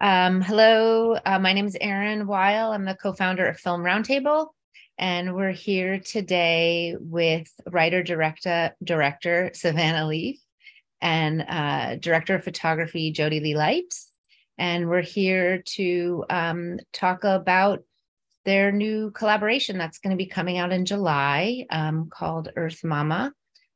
[0.00, 2.72] Um, hello, uh, my name is Erin Wile.
[2.72, 4.48] I'm the co founder of Film Roundtable,
[4.96, 10.40] and we're here today with writer director director Savanah Leaf
[11.00, 14.06] and uh, director of photography Jody Lee Lipes.
[14.58, 17.80] And we're here to um, talk about
[18.44, 23.32] their new collaboration that's going to be coming out in July um, called Earth Mama.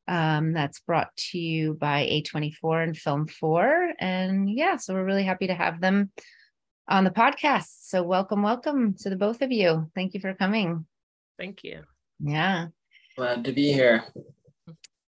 [0.07, 3.93] Um, that's brought to you by A24 and Film 4.
[3.99, 6.11] And yeah, so we're really happy to have them
[6.87, 7.87] on the podcast.
[7.87, 9.89] So welcome, welcome to the both of you.
[9.95, 10.85] Thank you for coming.
[11.39, 11.81] Thank you.
[12.19, 12.67] Yeah.
[13.17, 14.03] Glad to be here.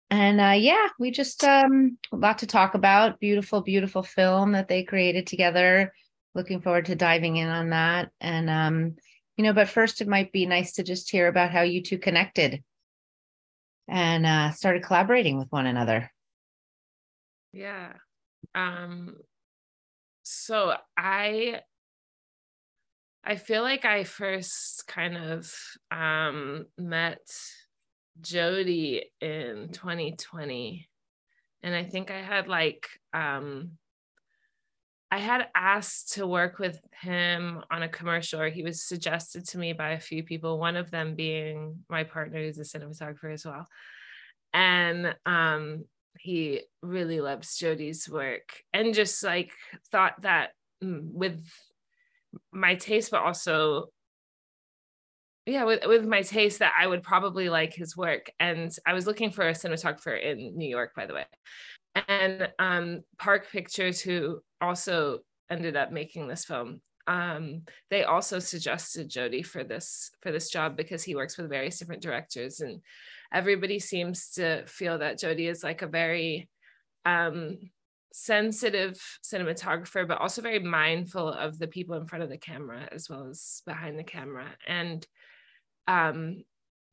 [0.09, 3.19] And uh, yeah, we just um, a lot to talk about.
[3.19, 5.93] Beautiful, beautiful film that they created together.
[6.33, 8.09] Looking forward to diving in on that.
[8.19, 8.95] And um,
[9.37, 11.99] you know, but first, it might be nice to just hear about how you two
[11.99, 12.63] connected
[13.89, 16.11] and uh, started collaborating with one another.
[17.51, 17.93] Yeah.
[18.55, 19.15] Um,
[20.23, 21.61] so I
[23.23, 25.53] I feel like I first kind of
[25.91, 27.19] um, met
[28.21, 30.89] Jody in 2020.
[31.61, 33.77] And I think I had like um,
[35.11, 39.57] I had asked to work with him on a commercial, or he was suggested to
[39.57, 43.43] me by a few people, one of them being my partner, who's a cinematographer as
[43.43, 43.67] well.
[44.53, 45.85] And um,
[46.19, 49.51] he really loves Jody's work and just like
[49.91, 50.51] thought that
[50.83, 51.43] mm, with
[52.51, 53.89] my taste, but also
[55.45, 59.07] yeah with, with my taste that i would probably like his work and i was
[59.07, 61.25] looking for a cinematographer in new york by the way
[62.07, 69.09] and um, Park Pictures, who also ended up making this film, um, they also suggested
[69.09, 72.81] Jody for this for this job because he works with various different directors, and
[73.33, 76.49] everybody seems to feel that Jody is like a very
[77.05, 77.57] um,
[78.13, 83.09] sensitive cinematographer, but also very mindful of the people in front of the camera as
[83.09, 85.07] well as behind the camera, and
[85.87, 86.43] um,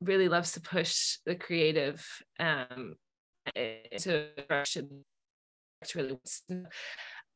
[0.01, 2.07] really loves to push the creative
[2.41, 2.95] um,
[3.55, 5.05] into direction.
[5.95, 6.19] Really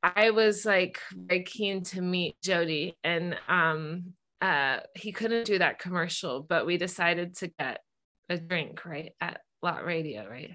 [0.03, 5.79] I was like very keen to meet Jody and um uh he couldn't do that
[5.79, 7.81] commercial, but we decided to get
[8.29, 10.55] a drink right at Lot Radio, right?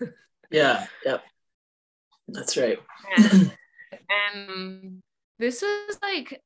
[0.50, 1.22] yeah, yep.
[2.28, 2.78] That's right.
[3.16, 3.52] and,
[4.34, 5.02] and
[5.38, 6.40] this was like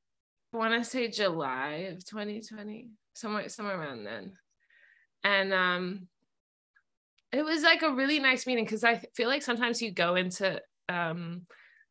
[0.53, 4.33] I want to say July of 2020, somewhere somewhere around then.
[5.25, 6.09] And um
[7.33, 10.61] it was like a really nice meeting because I feel like sometimes you go into
[10.89, 11.43] um,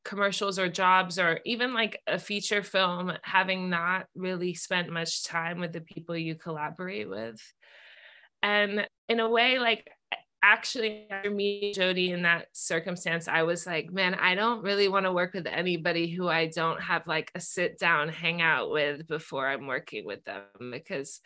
[0.08, 5.60] commercials or jobs or even like a feature film having not really spent much time
[5.60, 7.40] with the people you collaborate with.
[8.42, 9.86] And in a way, like
[10.42, 15.06] actually after meeting Jody in that circumstance, I was like, man, I don't really want
[15.06, 19.46] to work with anybody who I don't have like a sit down hangout with before
[19.46, 21.20] I'm working with them because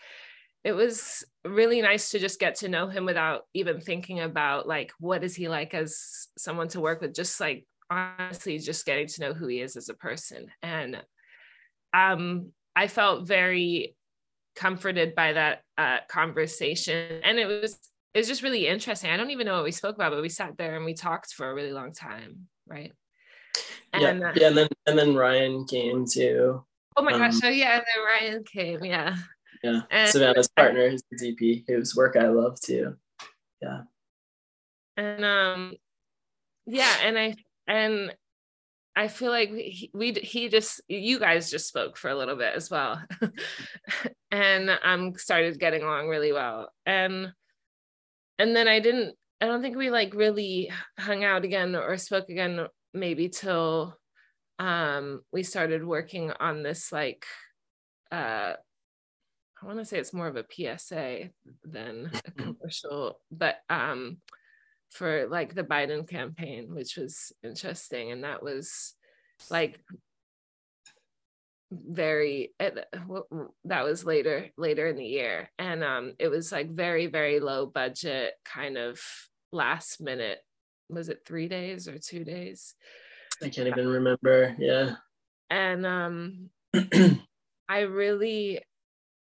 [0.63, 4.91] it was really nice to just get to know him without even thinking about like
[4.99, 9.21] what is he like as someone to work with just like honestly just getting to
[9.21, 11.01] know who he is as a person and
[11.93, 13.95] um i felt very
[14.55, 17.77] comforted by that uh, conversation and it was
[18.13, 20.29] it was just really interesting i don't even know what we spoke about but we
[20.29, 22.91] sat there and we talked for a really long time right
[23.93, 26.63] and yeah, uh, yeah and then and then ryan came too
[26.97, 29.15] oh my um, gosh oh yeah and then ryan came yeah
[29.63, 29.81] yeah.
[29.91, 32.95] And Savanah's partner is the DP, whose work I love too.
[33.61, 33.81] Yeah.
[34.97, 35.73] And um,
[36.65, 37.35] yeah, and I
[37.71, 38.13] and
[38.95, 42.53] I feel like we, we he just you guys just spoke for a little bit
[42.53, 43.01] as well,
[44.31, 47.31] and um started getting along really well, and
[48.37, 52.27] and then I didn't I don't think we like really hung out again or spoke
[52.27, 53.97] again maybe till
[54.59, 57.25] um we started working on this like
[58.11, 58.53] uh
[59.61, 61.29] I want to say it's more of a PSA
[61.63, 64.17] than a commercial, but um,
[64.91, 68.93] for like the Biden campaign, which was interesting, and that was
[69.49, 69.79] like
[71.71, 77.39] very that was later later in the year and um it was like very very
[77.39, 78.99] low budget kind of
[79.53, 80.39] last minute
[80.91, 82.75] was it 3 days or 2 days?
[83.41, 84.95] I can't even remember yeah.
[85.49, 86.49] And um
[87.69, 88.59] I really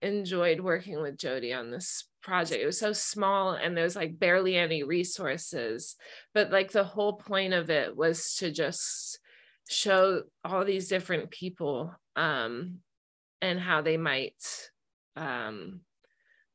[0.01, 2.61] enjoyed working with Jody on this project.
[2.61, 5.95] It was so small and there's like barely any resources,
[6.33, 9.19] but like the whole point of it was to just
[9.69, 12.77] show all these different people um,
[13.41, 14.43] and how they might
[15.15, 15.81] um,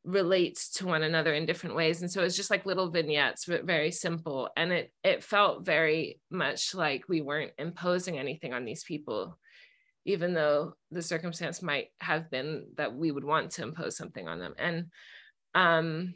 [0.05, 2.03] relates to one another in different ways.
[2.03, 4.49] And so it's just like little vignettes but very simple.
[4.57, 9.39] And it it felt very much like we weren't imposing anything on these people
[10.05, 14.39] even though the circumstance might have been that we would want to impose something on
[14.39, 14.55] them.
[14.59, 14.87] And
[15.55, 16.15] um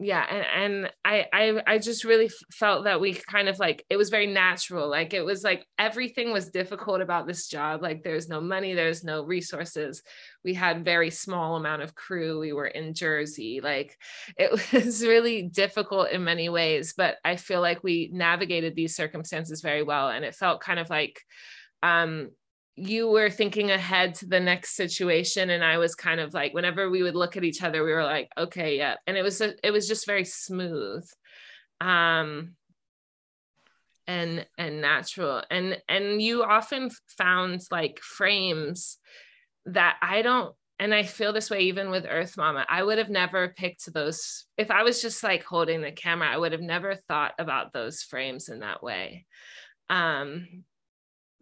[0.00, 3.96] yeah and, and I, I i just really felt that we kind of like it
[3.96, 4.90] was very natural.
[4.90, 7.80] Like it was like everything was difficult about this job.
[7.80, 10.02] Like there's no money there's no resources.
[10.44, 12.40] We had very small amount of crew.
[12.40, 13.60] We were in jersey.
[13.62, 13.96] Like
[14.36, 19.60] it was really difficult in many ways but i feel like we navigated these circumstances
[19.60, 20.08] very well.
[20.08, 21.20] And it felt kind of like
[21.84, 22.30] um
[22.76, 26.90] you were thinking ahead to the next situation and i was kind of like whenever
[26.90, 28.94] we would look at each other we were like okay yeah.
[29.06, 31.06] And it was a, it was just very smooth.
[31.80, 32.54] Um
[34.06, 35.42] and and natural.
[35.50, 38.98] And and you often found like frames
[39.66, 42.66] that i don't and i feel this way even with earth mama.
[42.68, 46.36] I would have never picked those if i was just like holding the camera i
[46.36, 49.26] would have never thought about those frames in that way.
[49.88, 50.64] Um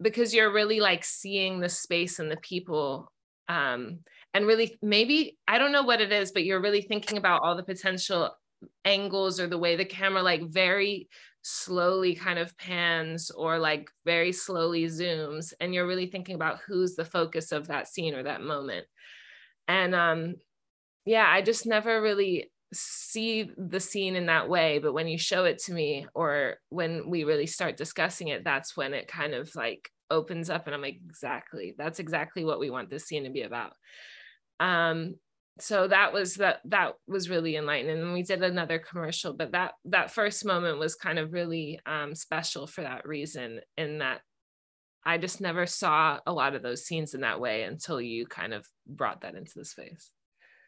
[0.01, 3.11] because you're really like seeing the space and the people
[3.49, 3.99] um
[4.33, 7.55] and really maybe i don't know what it is but you're really thinking about all
[7.55, 8.31] the potential
[8.85, 11.09] angles or the way the camera like very
[11.41, 16.95] slowly kind of pans or like very slowly zooms and you're really thinking about who's
[16.95, 18.85] the focus of that scene or that moment.
[19.67, 20.35] And um
[21.05, 25.45] yeah i just never really see the scene in that way but when you show
[25.45, 29.53] it to me or when we really start discussing it that's when it kind of
[29.55, 31.73] like opens up and i'm like exactly.
[31.77, 33.73] That's exactly what we want this scene to be about.
[34.59, 35.15] Um
[35.59, 38.01] so that was that that was really enlightening.
[38.01, 42.15] And we did another commercial but that that first moment was kind of really um
[42.15, 44.21] special for that reason in that
[45.05, 48.53] i just never saw a lot of those scenes in that way until you kind
[48.53, 50.11] of brought that into the space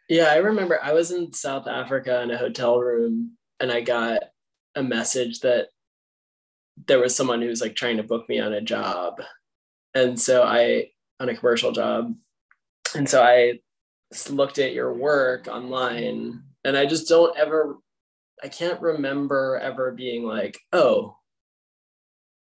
[0.09, 4.21] yeah, I remember I was in South Africa in a hotel room and I got
[4.75, 5.67] a message that
[6.87, 9.21] there was someone who was like trying to book me on a job.
[9.93, 12.13] And so I, on a commercial job.
[12.93, 13.59] And so I
[14.29, 17.77] looked at your work online and I just don't ever,
[18.43, 21.17] I can't remember ever being like, oh,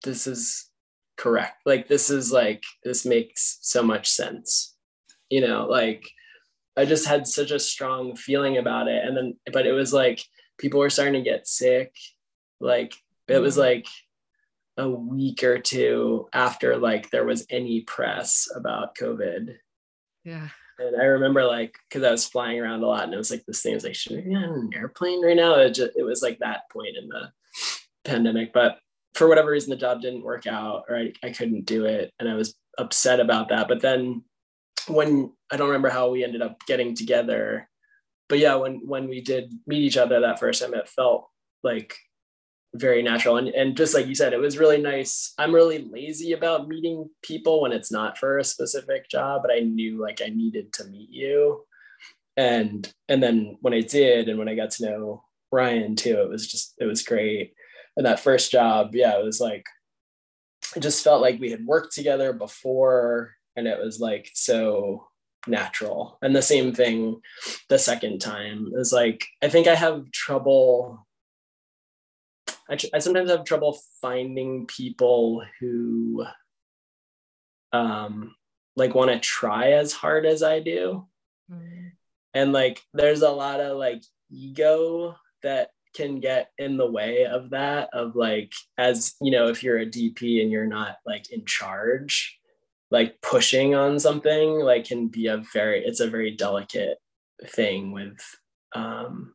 [0.04, 0.70] this is
[1.18, 1.62] correct.
[1.66, 4.76] Like, this is like, this makes so much sense.
[5.30, 6.10] You know, like,
[6.80, 9.04] I just had such a strong feeling about it.
[9.04, 10.24] And then, but it was like
[10.58, 11.94] people were starting to get sick.
[12.62, 12.94] Like
[13.28, 13.60] it was mm.
[13.60, 13.88] like
[14.78, 19.58] a week or two after like there was any press about COVID.
[20.24, 20.48] Yeah.
[20.80, 23.44] And I remember like because I was flying around a lot and it was like
[23.46, 25.56] this thing was like, should we be on an airplane right now?
[25.56, 27.32] It just it was like that point in the
[28.06, 28.54] pandemic.
[28.54, 28.80] But
[29.16, 32.14] for whatever reason the job didn't work out or I, I couldn't do it.
[32.20, 33.68] And I was upset about that.
[33.68, 34.24] But then
[34.90, 37.70] when I don't remember how we ended up getting together,
[38.28, 41.30] but yeah, when when we did meet each other that first time, it felt
[41.64, 41.96] like
[42.76, 45.34] very natural and and just like you said, it was really nice.
[45.38, 49.60] I'm really lazy about meeting people when it's not for a specific job, but I
[49.60, 51.66] knew like I needed to meet you,
[52.38, 56.30] and and then when I did, and when I got to know Ryan too, it
[56.30, 57.54] was just it was great.
[57.98, 59.66] And that first job, yeah, it was like
[60.76, 65.06] it just felt like we had worked together before and it was like so
[65.48, 66.18] natural.
[66.22, 67.22] And the same thing
[67.70, 71.06] the second time is like i think i have trouble
[72.70, 76.26] I, I sometimes have trouble finding people who
[77.72, 78.36] um
[78.76, 81.08] like want to try as hard as i do.
[81.52, 81.92] Mm.
[82.34, 87.50] and like there's a lot of like ego that can get in the way of
[87.50, 91.44] that of like as you know if you're a dp and you're not like in
[91.46, 92.39] charge
[92.92, 96.98] like pushing on something like can be a very it's a very delicate
[97.48, 98.18] thing with
[98.76, 99.34] um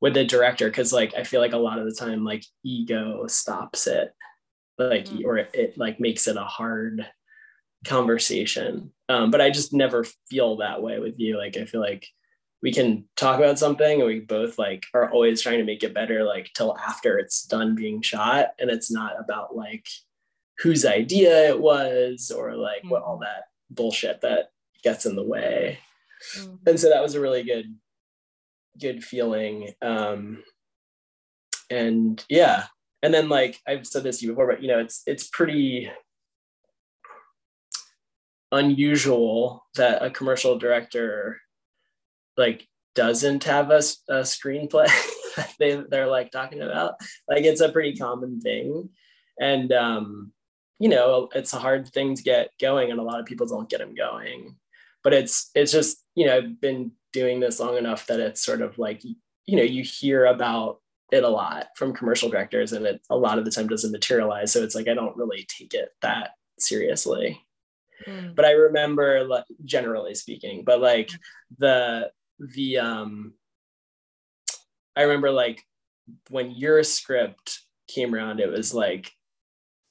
[0.00, 3.26] with the director because like i feel like a lot of the time like ego
[3.26, 4.12] stops it
[4.78, 5.24] like mm-hmm.
[5.24, 7.06] or it, it, like makes it a hard
[7.84, 12.06] conversation um but i just never feel that way with you like i feel like
[12.62, 15.94] we can talk about something and we both like are always trying to make it
[15.94, 19.86] better like till after it's done being shot and it's not about like
[20.62, 22.90] whose idea it was or like mm-hmm.
[22.90, 24.50] what all that bullshit that
[24.82, 25.78] gets in the way.
[26.36, 26.54] Mm-hmm.
[26.66, 27.74] And so that was a really good
[28.78, 29.70] good feeling.
[29.82, 30.42] Um
[31.70, 32.64] and yeah.
[33.02, 35.90] And then like I've said this to you before, but you know, it's it's pretty
[38.52, 41.40] unusual that a commercial director
[42.36, 44.88] like doesn't have a, a screenplay
[45.58, 46.94] they, they're like talking about
[47.28, 48.88] like it's a pretty common thing
[49.38, 50.32] and um
[50.80, 53.68] you know it's a hard thing to get going and a lot of people don't
[53.68, 54.56] get them going.
[55.04, 58.62] But it's it's just you know i've been doing this long enough that it's sort
[58.62, 60.80] of like you know you hear about
[61.12, 64.52] it a lot from commercial directors and it a lot of the time doesn't materialize.
[64.52, 67.40] So it's like i don't really take it that seriously.
[68.08, 68.34] Mm.
[68.34, 71.10] but i remember like, generally speaking but like
[71.58, 73.34] the the um
[74.96, 75.62] i remember like
[76.30, 79.12] when your script came around it was like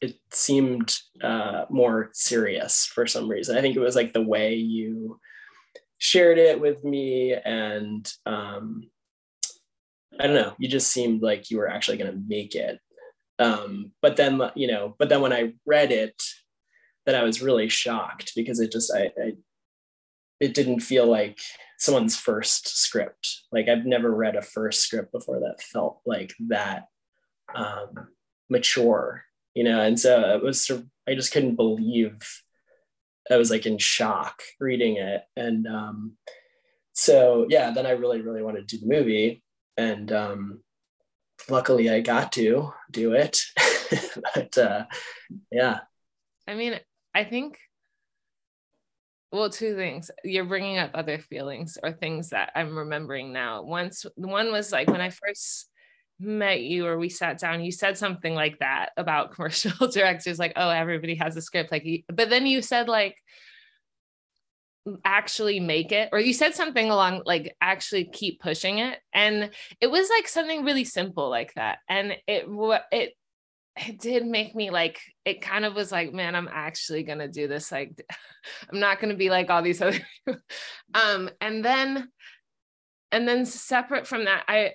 [0.02, 4.54] it seemed uh more serious for some reason i think it was like the way
[4.54, 5.20] you
[5.98, 8.90] shared it with me and um
[10.20, 12.80] I don't know, you just seemed like you were actually going to make it.
[13.40, 16.22] Um, but then, you know, but then when I read it,
[17.06, 19.34] then I was really shocked because it just, I, I
[20.42, 21.40] it didn't feel like
[21.78, 23.44] someone's first script.
[23.52, 26.88] Like I've never read a first script before that felt like that
[27.56, 28.10] um,
[28.50, 29.82] mature, you know?
[29.82, 30.72] And so it was,
[31.08, 32.18] I just couldn't believe
[33.32, 35.24] I was like in shock reading it.
[35.36, 36.18] And um,
[36.94, 39.44] so, yeah, then I really, really wanted to do the movie
[39.78, 40.62] and um,
[41.50, 43.40] luckily I got to do it.
[44.36, 44.86] but uh,
[45.52, 45.80] yeah.
[46.48, 46.80] I mean,
[47.14, 47.58] I think,
[49.32, 50.10] well, two things.
[50.24, 53.62] You're bringing up other feelings or things that I'm remembering now.
[53.62, 55.69] Once, one was like when I first
[56.20, 60.54] met you or we sat down, you said something like that about commercial directors, like,
[60.56, 61.72] oh, everybody has a script.
[61.72, 63.18] Like, but then you said, like,
[65.04, 69.50] actually make it or you said something along like actually keep pushing it and
[69.82, 72.46] it was like something really simple like that and it
[72.92, 73.14] it
[73.88, 77.48] it did make me like it kind of was like man i'm actually gonna do
[77.48, 78.02] this like
[78.72, 80.00] i'm not gonna be like all these other
[80.94, 82.10] um and then
[83.12, 84.72] and then separate from that i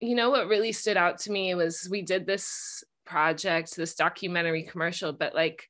[0.00, 4.62] you know what really stood out to me was we did this project this documentary
[4.62, 5.68] commercial but like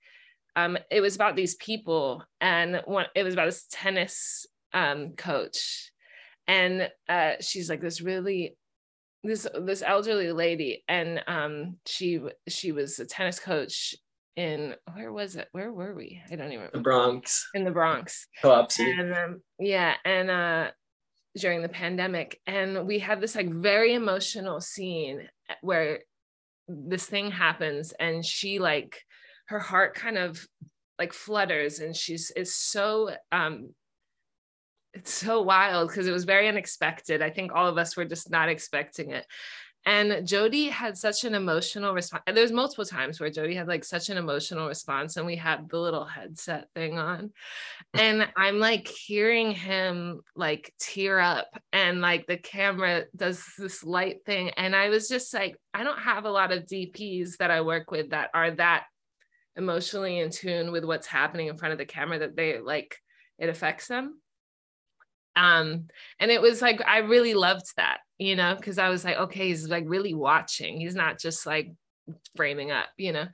[0.57, 5.93] um, it was about these people and one, it was about this tennis um, coach.
[6.47, 8.57] And uh, she's like this really
[9.23, 13.95] this this elderly lady and um, she she was a tennis coach
[14.37, 15.49] in where was it?
[15.53, 16.23] Where were we?
[16.31, 17.49] I don't even remember the bronx.
[17.55, 18.27] In the bronx.
[18.41, 20.71] Co-op and um, yeah and uh
[21.37, 25.29] during the pandemic and we had this like very emotional scene
[25.61, 26.01] where
[26.67, 29.01] this thing happens and she like
[29.47, 30.45] her heart kind of
[30.99, 33.71] like flutters and she's is so um
[34.93, 37.23] it's so wild because it was very unexpected.
[37.23, 39.25] I think all of us were just not expecting it.
[39.87, 42.23] And Jody had such an emotional response.
[42.33, 45.79] There's multiple times where Jody had like such an emotional response, and we had the
[45.79, 47.33] little headset thing on.
[47.95, 54.25] And I'm like hearing him like tear up, and like the camera does this light
[54.27, 54.51] thing.
[54.51, 57.91] And I was just like, I don't have a lot of DPs that I work
[57.91, 58.85] with that are that
[59.57, 62.97] emotionally in tune with what's happening in front of the camera that they like
[63.39, 64.21] it affects them
[65.41, 65.87] um
[66.19, 69.49] and it was like i really loved that you know because i was like okay
[69.49, 70.81] he's like really watching.
[70.81, 71.73] He's not just like
[72.37, 73.27] framing up you know.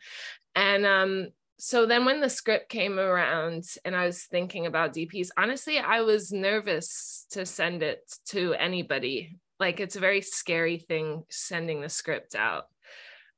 [0.55, 5.31] And um so then when the script came around and i was thinking about dps
[5.39, 9.39] honestly i was nervous to send it to anybody.
[9.59, 12.65] Like it's a very scary thing sending the script out.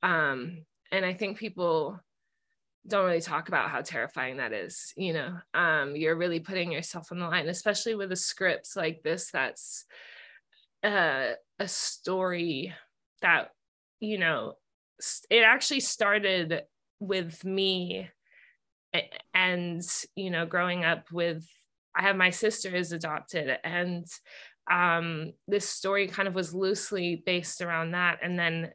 [0.02, 2.00] Um and i think people
[2.87, 5.37] don't really talk about how terrifying that is you know?
[5.54, 9.85] Um, you're really putting yourself on the line especially with a script like this that's
[10.82, 12.73] uh, a story
[13.23, 13.50] that
[14.00, 14.54] you know
[15.30, 16.62] it actually started
[17.00, 18.08] with me
[19.35, 19.82] and
[20.16, 21.47] you know growing up with
[21.97, 24.06] i have my sister is adopted and
[24.70, 28.70] um, this story kind of was loosely based around that and then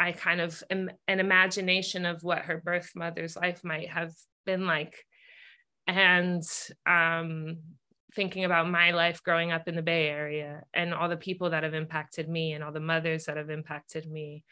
[0.00, 4.12] I kind of am an imagination of what her birth mother's life might have
[4.46, 4.96] been like.
[5.86, 6.42] And
[6.86, 7.58] um,
[8.14, 11.64] thinking about my life growing up in the Bay Area and all the people that
[11.64, 14.42] have impacted me and all the mothers that have impacted me.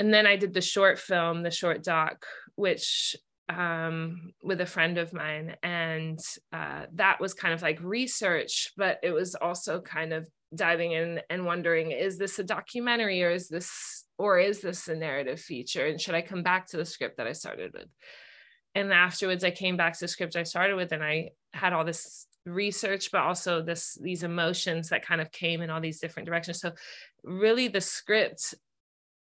[0.00, 2.26] And then I did the short film, the short doc,
[2.56, 3.14] which
[3.48, 5.54] um, with a friend of mine.
[5.62, 6.18] And
[6.52, 11.20] uh, that was kind of like research, but it was also kind of diving in
[11.30, 15.86] and wondering is this a documentary or is this or is this a narrative feature
[15.86, 17.88] and should i come back to the script that i started with?
[18.74, 21.84] And afterwards i came back to the script i started with and i had all
[21.84, 26.26] this research but also this these emotions that kind of came in all these different
[26.26, 26.60] directions.
[26.60, 26.72] So
[27.22, 28.54] really the script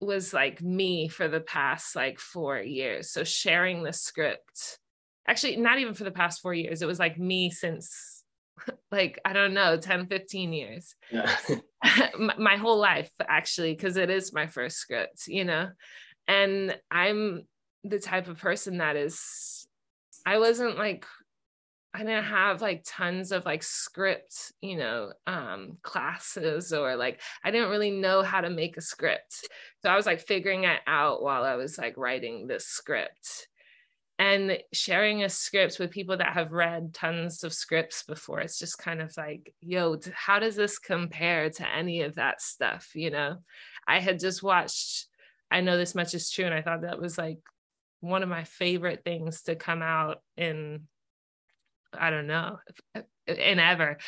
[0.00, 3.10] was like me for the past like four years.
[3.10, 4.78] So sharing the script
[5.26, 8.13] actually not even for the past four years it was like me since
[8.90, 11.36] like i don't know 10 15 years yeah.
[12.38, 15.68] my whole life actually because it is my first script you know
[16.28, 17.42] and i'm
[17.84, 19.66] the type of person that is
[20.24, 21.04] i wasn't like
[21.96, 27.52] I didn't have like tons of like script, you know, um, classes or like I
[27.52, 29.46] didn't really know how to make a script.
[29.80, 33.46] So I was like figuring it out while I was like writing this script
[34.18, 38.40] and sharing a script with people that have read tons of scripts before.
[38.40, 42.90] It's just kind of like, yo, how does this compare to any of that stuff?
[42.94, 43.38] You know,
[43.88, 45.08] I had just watched,
[45.50, 46.44] I know this much is true.
[46.44, 47.38] And I thought that was like
[48.00, 50.86] one of my favorite things to come out in
[51.98, 52.58] I don't know,
[53.26, 53.98] in ever.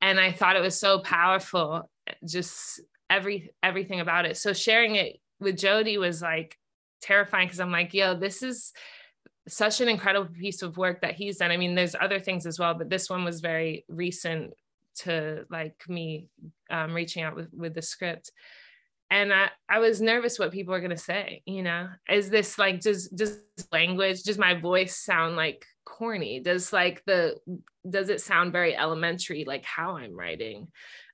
[0.00, 1.90] And I thought it was so powerful,
[2.24, 4.36] just every everything about it.
[4.36, 6.56] So sharing it with Jody was like
[7.02, 8.72] terrifying because I'm like, yo, this is
[9.48, 11.50] such an incredible piece of work that he's done.
[11.50, 14.54] I mean, there's other things as well, but this one was very recent
[14.96, 16.28] to like me
[16.70, 18.32] um, reaching out with with the script.
[19.08, 21.88] And I, I was nervous what people are going to say you know?
[22.08, 23.38] Is this like does does
[23.72, 26.40] language does my voice sound like corny?
[26.40, 27.36] Does like the
[27.88, 30.68] does it sound very elementary like how i'm writing?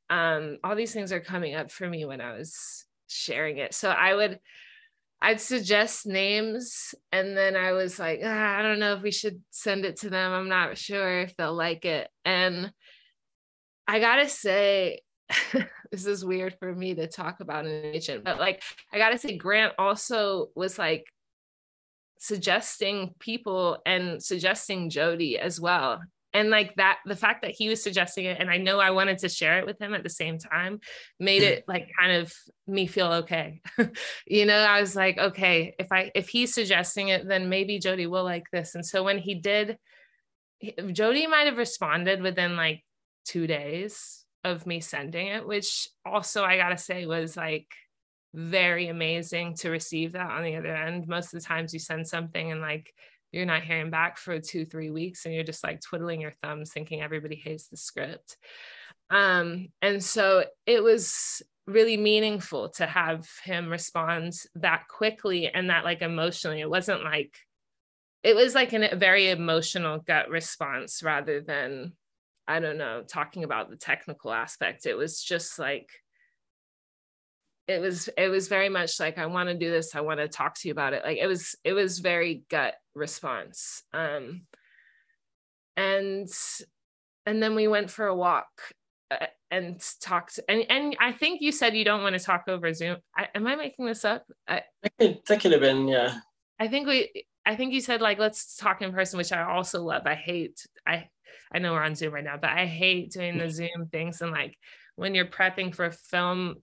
[0.09, 3.75] Um all these things are coming up for me when i was sharing it.
[3.75, 4.39] So i would
[5.23, 9.41] i'd suggest names and then i was like ah, i don't know if we should
[9.51, 12.73] send it to them i'm not sure if they'll like it and
[13.89, 15.01] i gotta say
[15.91, 18.63] this is weird for me to talk about an agent but like
[18.93, 21.07] i gotta say grant also was like
[22.23, 26.01] suggesting people and suggesting Jody as well.
[26.35, 29.19] And like that, the fact that he was suggesting it, and I know I wanted
[29.19, 30.81] to share it with him at the same time,
[31.21, 31.53] made mm-hmm.
[31.53, 32.33] it like kind of
[32.67, 33.61] me feel okay.
[34.27, 38.07] you know, I was like, okay, if I if he's suggesting it, then maybe Jody
[38.07, 38.75] will like this.
[38.75, 39.77] And so when he did,
[40.93, 42.83] Jody might have responded within like
[43.27, 47.67] two days of me sending it, which also I gotta say was like
[48.35, 51.07] very amazing to receive that on the other end.
[51.07, 52.93] Most of the times you send something and like
[53.33, 56.71] you're not hearing back for two, three weeks and you're just like twiddling your thumbs
[56.71, 58.37] thinking everybody hates the script.
[59.11, 65.85] Um, and so it was really meaningful to have him respond that quickly and that
[65.85, 66.61] like emotionally.
[66.61, 67.37] It wasn't like
[68.23, 71.93] it was like an, a very emotional gut response rather than
[72.47, 74.87] I don't know, talking about the technical aspect.
[74.87, 75.89] It was just like
[77.69, 80.29] it was it was very much like i want to do this i want to
[80.29, 81.05] talk to you about it.
[81.05, 84.43] Like it was it was very gut response um
[85.77, 86.29] and
[87.25, 88.49] and then we went for a walk
[89.11, 92.73] uh, and talked and and i think you said you don't want to talk over
[92.73, 92.97] zoom.
[93.17, 94.25] I, am i making this up?
[94.49, 94.63] I,
[94.99, 96.19] could, that could have been yeah.
[96.59, 99.83] I think we i think you said like let's talk in person which i also
[99.83, 100.03] love.
[100.07, 101.09] I hate i
[101.53, 104.33] i know we're on zoom right now but i hate doing the zoom things and
[104.33, 104.57] like
[104.97, 106.57] when you're prepping for a film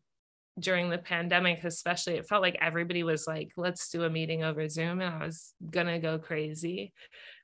[0.59, 4.67] during the pandemic especially it felt like everybody was like let's do a meeting over
[4.67, 6.93] zoom and i was gonna go crazy.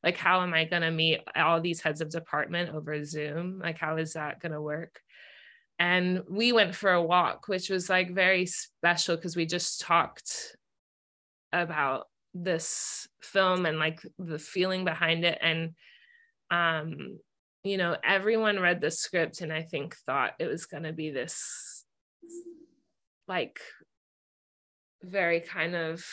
[0.04, 3.60] Like how am i gonna meet all these heads of department over zoom?
[3.60, 5.00] Like how is that gonna work?
[5.78, 10.56] And we went for a walk which was like very special because we just talked
[11.52, 15.38] about this film and like the feeling behind it.
[15.42, 15.72] And
[16.52, 17.20] um
[17.64, 21.10] you know everyone read the script and i think thought it was going to be
[21.10, 21.84] this
[23.28, 23.60] like
[25.04, 26.06] very kind of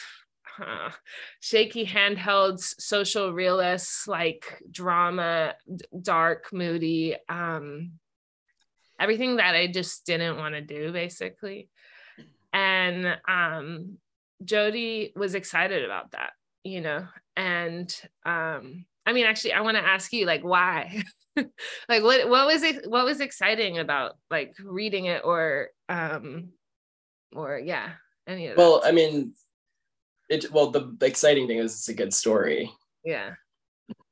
[0.60, 0.90] uh,
[1.40, 5.54] shaky handheld social realists like drama
[6.02, 7.92] dark moody um
[9.00, 11.68] everything that i just didn't want to do basically.
[12.52, 13.98] And um
[14.44, 16.32] jody was excited about that
[16.64, 17.06] you know?
[17.36, 17.94] And
[18.24, 21.02] um i mean actually i want to ask you like why?
[21.88, 26.50] Like what what was it what was exciting about like reading it or um
[27.34, 27.90] or yeah,
[28.26, 28.82] any of well.
[28.84, 29.34] I mean,
[30.28, 32.70] it well the, the exciting thing is it's a good story.
[33.04, 33.34] Yeah.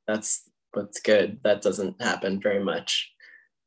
[0.07, 1.39] That's what's good.
[1.43, 3.11] That doesn't happen very much.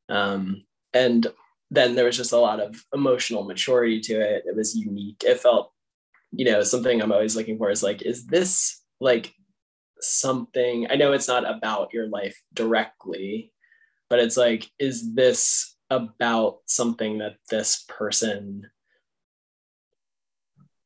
[0.09, 0.63] Um,
[0.93, 1.25] and
[1.71, 4.43] then there was just a lot of emotional maturity to it.
[4.45, 5.23] It was unique.
[5.25, 5.71] It felt,
[6.31, 9.33] you know, something I'm always looking for is like, is this like
[9.99, 10.87] something?
[10.89, 13.51] I know it's not about your life directly,
[14.09, 18.69] but it's like, is this about something that this person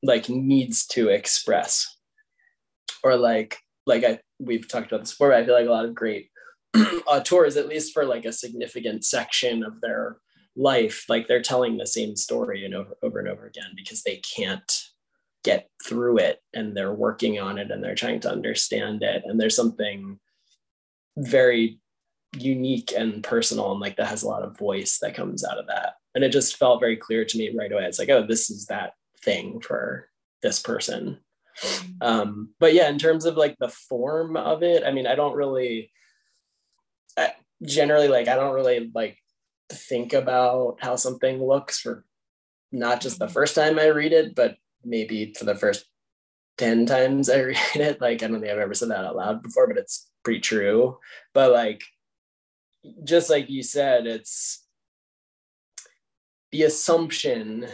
[0.04, 1.96] like needs to express.
[3.04, 5.96] Or like like i we've talked about this before i feel like a lot of
[5.96, 6.30] great
[7.08, 10.18] auteurs at least for like a significant section of their
[10.56, 14.18] life like they're telling the same story and over, over and over again because they
[14.18, 14.90] can't
[15.44, 19.24] get through it and they're working on it and they're trying to understand it.
[19.26, 20.20] And there's something
[21.18, 21.80] very
[22.38, 25.68] unique and personal and like that has a lot of voice that comes out of
[25.68, 25.94] that.
[26.14, 27.86] And it just felt very clear to me right away.
[27.86, 30.10] It's like oh this is that thing for
[30.42, 31.20] this person.
[32.02, 35.36] Um but yeah in terms of like the form of it i mean i don't
[35.36, 35.92] really
[37.18, 39.18] I, generally like i don't really like
[39.70, 42.06] think about how something looks for
[42.72, 44.56] not just the first time i read it but
[44.86, 45.84] maybe for the first
[46.60, 48.00] 10 times i read it.
[48.00, 50.98] Like i don't think i've ever said that out loud before but it's pretty true.
[51.34, 51.84] But like
[53.04, 54.66] just like you said it's
[56.52, 57.68] the assumption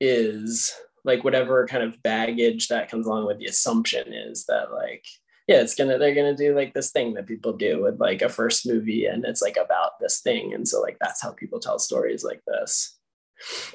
[0.00, 0.72] is
[1.04, 5.04] like whatever kind of baggage that comes along with the assumption is that like
[5.48, 8.28] yeah it's gonna they're gonna do like this thing that people do with like a
[8.28, 10.54] first movie and it's like about this thing.
[10.54, 12.98] And so like that's how people tell stories like this.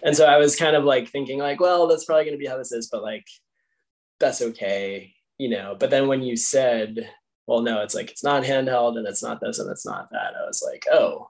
[0.04, 2.58] And so i was kind of like thinking like well that's probably gonna be how
[2.58, 3.28] this is but like
[4.20, 5.76] that's okay you know?
[5.80, 7.10] But then when you said
[7.48, 10.34] well no it's like it's not handheld and it's not this and it's not that
[10.36, 11.30] i was like oh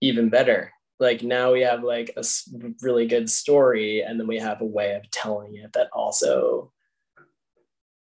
[0.00, 2.24] even better like now we have like a
[2.82, 6.72] really good story and then we have a way of telling it that also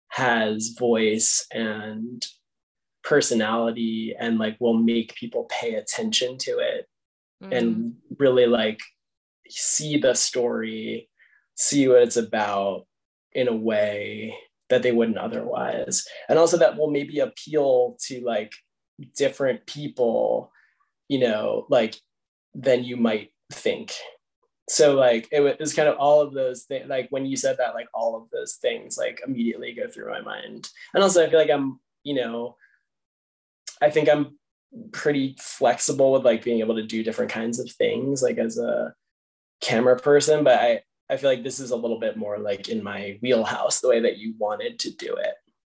[0.09, 2.26] has voice and
[3.03, 6.88] personality and like will make people pay attention to it
[7.42, 7.57] mm.
[7.57, 8.81] and really like
[9.48, 11.09] see the story
[11.55, 12.87] see what it's about
[13.33, 14.35] in a way
[14.68, 18.53] that they wouldn't otherwise and also that will maybe appeal to like
[19.16, 20.53] different people
[21.09, 21.96] you know like
[22.54, 23.92] than you might think.
[24.68, 27.74] So like it was kind of all of those things like when you said that
[27.74, 30.68] like all of those things like immediately go through my mind.
[30.94, 32.56] And also i feel like i'm you know
[33.82, 34.38] i think i'm
[34.92, 38.94] pretty flexible with like being able to do different kinds of things like as a
[39.60, 42.82] camera person but i i feel like this is a little bit more like in
[42.82, 45.34] my wheelhouse the way that you wanted to do it.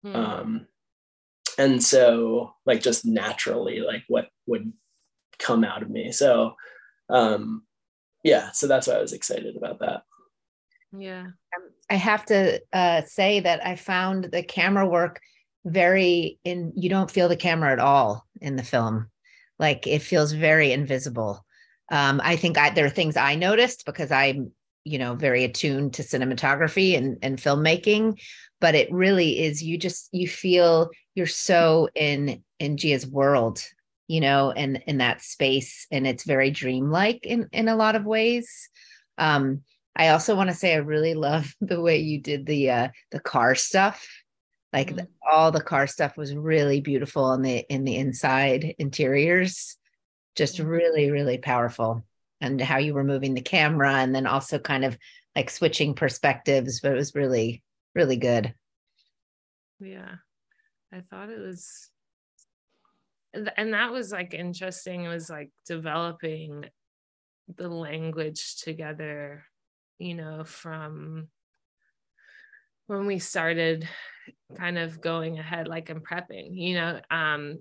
[0.06, 0.16] Mm.
[0.16, 0.68] um
[1.58, 4.74] and so like just naturally like what would
[5.42, 6.12] come out of me.
[6.12, 6.56] So
[7.10, 7.64] um
[8.24, 10.04] yeah, so that's why I was excited about that.
[10.98, 11.22] Yeah.
[11.22, 15.20] Um, I have to uh, say that I found the camera work
[15.66, 19.10] very in you don't feel the camera at all in the film.
[19.60, 21.46] Like it feels very invisible.
[21.92, 24.52] Um, I think I, there are things I noticed because I'm,
[24.84, 28.20] you know, very attuned to cinematography and, and filmmaking,
[28.60, 33.64] but it really is you just you feel you're so in in Gia's world
[34.12, 35.88] you know, and in that space.
[35.90, 38.70] And it's very dreamlike in in a lot of ways.
[39.18, 39.62] Um,
[39.96, 43.22] I also want to say I really love the way you did the uh the
[43.22, 44.06] car stuff.
[44.74, 44.98] Like mm-hmm.
[44.98, 49.78] the, all the car stuff was really beautiful in the in the inside interiors.
[50.36, 50.68] Just mm-hmm.
[50.68, 52.06] really, really powerful.
[52.42, 54.98] And how you were moving the camera and then also kind of
[55.38, 57.64] like switching perspectives, but it was really,
[57.96, 58.54] really good.
[59.80, 60.16] Yeah.
[60.92, 61.91] I thought it was
[63.34, 66.66] and that was like interesting it was like developing
[67.58, 69.46] the language together
[70.00, 71.28] you know from
[72.88, 73.88] when we started
[74.58, 77.58] kind of going ahead like and prepping you know um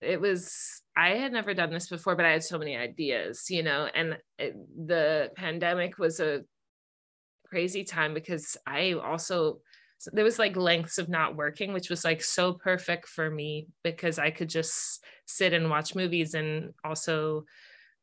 [0.00, 3.62] it was i had never done this before but i had so many ideas you
[3.62, 4.54] know and it,
[4.86, 6.42] the pandemic was a
[7.46, 9.60] crazy time because i also
[9.98, 13.66] so there was like lengths of not working which was like so perfect for me
[13.82, 17.44] because i could just sit and watch movies and also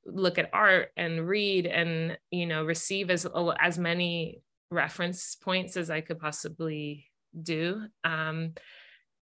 [0.05, 3.25] look at art and read and you know receive as
[3.59, 7.05] as many reference points as i could possibly
[7.41, 8.53] do um,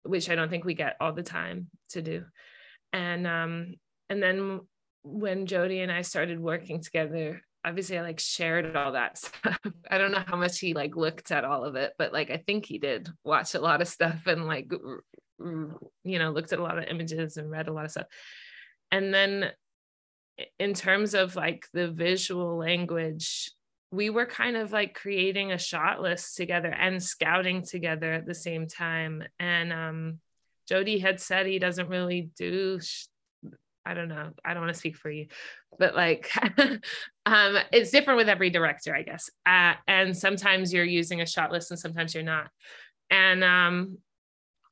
[0.02, 2.24] which i don't think we get all the time to do.
[2.92, 3.74] And um,
[4.08, 4.60] and then
[5.02, 9.58] when jody and i started working together obviously I like shared all that stuff.
[9.90, 12.38] I don't know how much he like looked at all of it, but like I
[12.38, 14.70] think he did watch a lot of stuff and like
[15.40, 18.06] you know looked at a lot of images and read a lot of stuff.
[18.90, 19.50] And then
[20.58, 23.50] in terms of like the visual language,
[23.90, 28.34] we were kind of like creating a shot list together and scouting together at the
[28.34, 29.24] same time.
[29.40, 30.20] And um
[30.68, 33.06] Jody had said he doesn't really do sh-
[33.84, 34.30] I don't know.
[34.44, 35.28] I don't want to speak for you,
[35.78, 36.28] but like,
[37.26, 39.28] um, it's different with every director, I guess.
[39.44, 42.48] Uh, and sometimes you're using a shot list and sometimes you're not.
[43.10, 43.98] And um,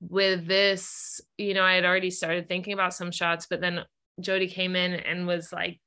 [0.00, 3.80] with this, you know, I had already started thinking about some shots, but then
[4.20, 5.80] Jody came in and was like,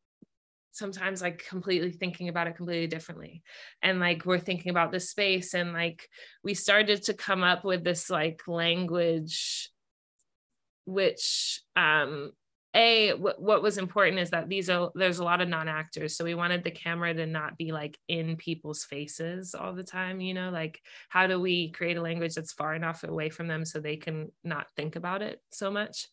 [0.74, 3.42] sometimes like completely thinking about it completely differently
[3.82, 6.08] and like we're thinking about the space and like
[6.44, 9.72] we started to come up with this like language
[10.86, 12.32] which um
[12.74, 16.26] a w- what was important is that these are there's a lot of non-actors so
[16.26, 20.34] we wanted the camera to not be like in people's faces all the time you
[20.34, 20.50] know?
[20.50, 23.98] Like how do we create a language that's far enough away from them so they
[23.98, 26.08] can not think about it so much?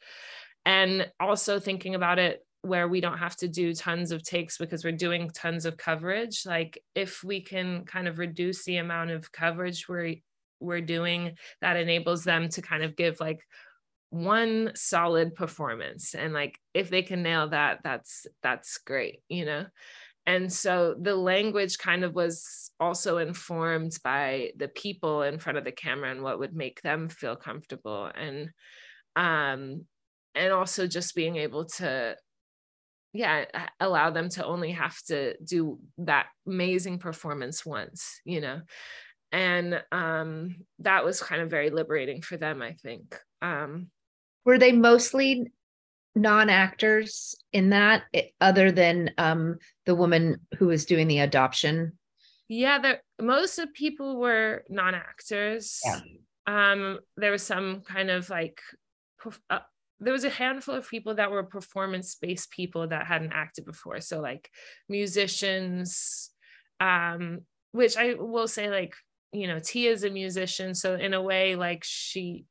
[0.64, 4.84] And also thinking about it where we don't have to do tons of takes because
[4.84, 9.30] we're doing tons of coverage like if we can kind of reduce the amount of
[9.30, 10.14] coverage we're
[10.60, 13.40] we're doing that enables them to kind of give like
[14.14, 19.66] one solid performance and like if they can nail that that's that's great you know?
[20.26, 25.64] And so the language kind of was also informed by the people in front of
[25.64, 28.10] the camera and what would make them feel comfortable.
[28.14, 28.50] And
[29.16, 29.86] um
[30.34, 32.16] and also just being able to
[33.12, 33.44] yeah
[33.80, 38.60] allow them to only have to do that amazing performance once you know?
[39.32, 43.18] And um that was kind of very liberating for them i think.
[43.42, 43.90] Um
[44.44, 45.52] were they mostly
[46.14, 51.98] non-actors in that eh, other than um the woman who was doing the adoption?
[52.48, 55.80] Yeah the most of people were non-actors.
[55.84, 56.00] Yeah.
[56.46, 58.60] um there was some kind of like
[59.50, 59.60] uh,
[60.00, 64.00] there was a handful of people that were performance based people that hadn't acted before.
[64.00, 64.50] So like
[64.88, 66.30] musicians
[66.80, 67.40] um
[67.72, 68.94] which i will say like
[69.32, 70.74] you know tia is a musician.
[70.74, 72.44] So in a way like she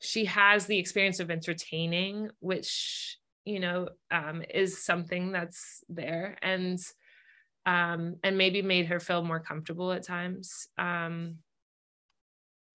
[0.00, 6.78] she has the experience of entertaining which you know um is something that's there and
[7.64, 11.36] um and maybe made her feel more comfortable at times um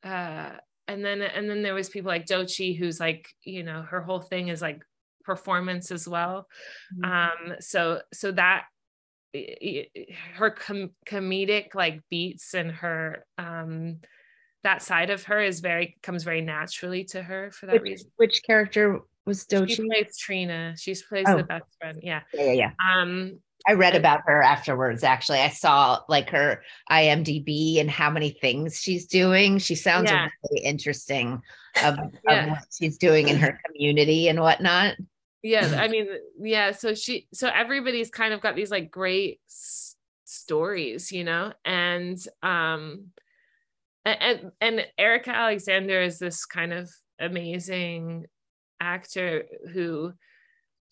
[0.04, 0.52] uh
[0.88, 4.22] and then and then there was people like Doechii who's like you know her whole
[4.22, 4.82] thing is like
[5.24, 6.48] performance as well
[6.98, 7.52] mm-hmm.
[7.52, 8.66] um so so that
[10.36, 14.00] her com- comedic like beats and her um
[14.64, 18.12] that side of her is very comes very naturally to her for that which, reason
[18.18, 19.70] which character was Doechii?
[19.70, 20.76] She plays Trina.
[20.78, 21.38] She plays oh.
[21.38, 22.00] the best friend.
[22.02, 22.22] Yeah.
[22.34, 22.72] Yeah, yeah, yeah.
[23.02, 25.04] Um I read about her afterwards.
[25.04, 29.60] Actually, I saw like her IMDb and how many things she's doing.
[29.60, 30.30] She sounds yeah.
[30.50, 31.42] really interesting
[31.84, 31.98] of,
[32.28, 32.44] yeah.
[32.44, 34.96] of what she's doing in her community and whatnot.
[35.44, 36.08] Yeah, I mean,
[36.40, 36.72] yeah.
[36.72, 39.96] So she, so everybody's kind of got these like great s-
[40.26, 43.12] stories, you know, and um,
[44.06, 48.26] and and Erika Alexander is this kind of amazing
[48.80, 50.12] actor who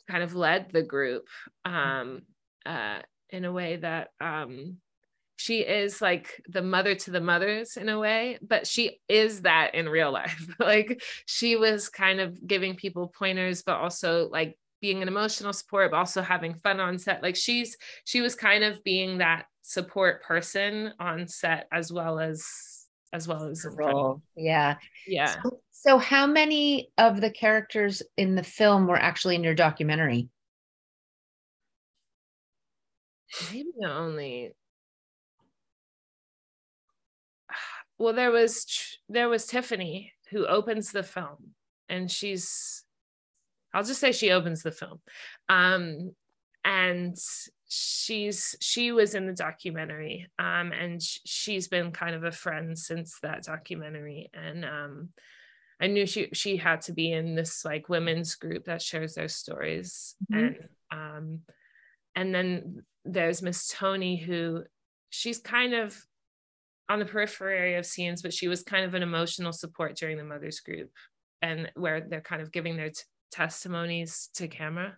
[0.10, 1.28] kind of led the group
[1.66, 2.22] um
[2.66, 4.78] uh, in a way that um,
[5.38, 9.74] she is like the mother to the mothers in a way, but she is that
[9.74, 10.48] in real life.
[10.60, 15.92] like she was kind of giving people pointers, but also like being an emotional support,
[15.92, 17.24] but also having fun on set.
[17.24, 22.79] Like she's she was kind of being that support person on set as well as
[23.14, 24.22] as well as a role.
[24.36, 24.78] Yeah.
[25.08, 25.42] Yeah.
[25.42, 30.30] So, so how many of the characters in the film were actually in your documentary?
[33.52, 34.52] maybe only
[37.98, 41.54] well there was there was tiffany who opens the film
[41.88, 42.84] and she's
[43.74, 45.00] i'll just say she opens the film
[45.48, 46.12] um
[46.66, 47.16] and
[47.70, 53.20] she's she was in the documentary um and she's been kind of a friend since
[53.22, 55.10] that documentary and um
[55.80, 59.28] i knew she she had to be in this like women's group that shares their
[59.28, 60.46] stories mm-hmm.
[60.46, 60.58] and
[60.92, 61.40] um
[62.16, 64.64] and then there's Miss Tony, who
[65.10, 65.98] she's kind of
[66.90, 70.24] on the periphery of scenes, but she was kind of an emotional support during the
[70.24, 70.92] mothers group
[71.42, 74.98] and where they're kind of giving their t- testimonies to camera.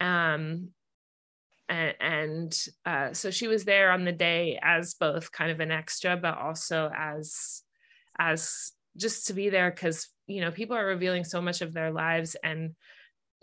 [0.00, 0.70] Um,
[1.68, 5.70] and, and uh, so she was there on the day as both kind of an
[5.70, 7.62] extra, but also as
[8.18, 11.90] as just to be there because you know people are revealing so much of their
[11.90, 12.74] lives and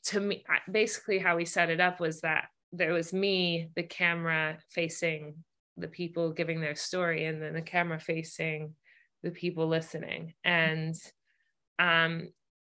[0.03, 4.57] to me basically how we set it up was that there was me, the camera
[4.69, 5.36] facing
[5.77, 8.73] the people giving their story, and then the camera facing
[9.21, 10.33] the people listening.
[10.43, 10.95] And
[11.79, 12.29] um,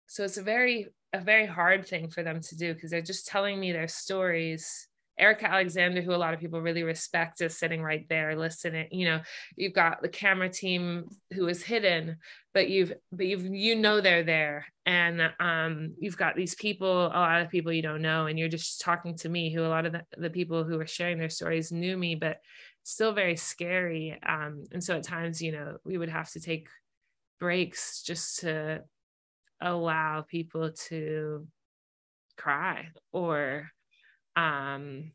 [0.07, 3.27] so it's a very a very hard thing for them to do because they're just
[3.27, 4.87] telling me their stories
[5.19, 8.89] Erika Alexander, who a lot of people really respect, is sitting right there listening.
[8.91, 9.21] You know,
[9.57, 12.17] you've got the camera team who is hidden,
[12.53, 17.09] but you've but you've you know they're there, and um, you've got these people, a
[17.09, 19.87] lot of people you don't know, and you're just talking to me, who a lot
[19.87, 22.39] of the, the people who are sharing their stories knew me, but
[22.83, 24.19] still very scary.
[24.27, 26.69] Um, and so at times, you know, we would have to take
[27.41, 28.83] breaks just to
[29.61, 31.47] allow people to
[32.37, 33.71] cry or
[34.37, 35.13] um,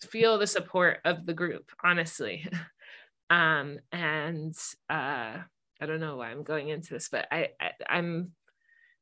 [0.00, 2.46] feel the support of the group, honestly.
[3.30, 4.54] um, and
[4.88, 5.38] uh,
[5.80, 8.32] I don't know why I'm going into this, but I, I I'm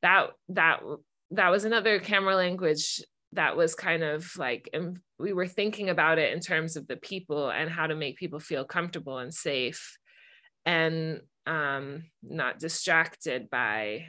[0.03, 0.81] that that
[1.33, 3.01] that was another camera language
[3.33, 6.96] that was kind of like and we were thinking about it in terms of the
[6.96, 9.96] people and how to make people feel comfortable and safe
[10.66, 14.07] and um, not distracted by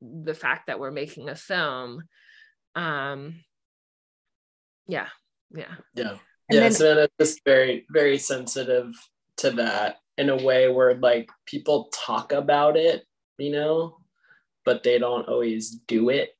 [0.00, 2.02] the fact that we're making a film
[2.74, 3.40] um,
[4.86, 5.08] yeah
[5.54, 6.18] yeah yeah and
[6.50, 8.92] yeah then- it's just very very sensitive
[9.36, 13.04] to that in a way where like people talk about it
[13.38, 13.96] you know
[14.64, 16.30] but they don't always do it.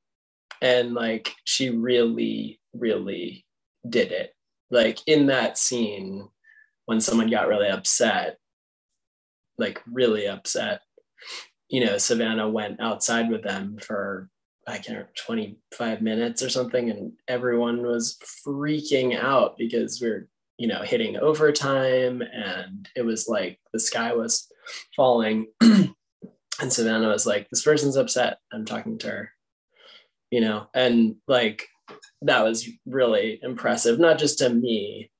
[0.62, 3.44] And like she really, really
[3.88, 4.34] did it.
[4.70, 6.28] Like in that scene,
[6.86, 8.38] when someone got really upset,
[9.58, 10.80] like really upset,
[11.68, 14.28] you know, Savanah went outside with them for
[14.66, 20.28] I can't remember, 25 minutes or something, and everyone was freaking out because we are
[20.58, 24.46] you know, hitting overtime and it was like the sky was
[24.94, 25.48] falling.
[25.60, 25.94] and
[26.60, 28.38] Savanah was like, This person's upset.
[28.52, 29.30] I'm talking to her,
[30.30, 31.66] you know, and like
[32.22, 35.10] that was really impressive, not just to me,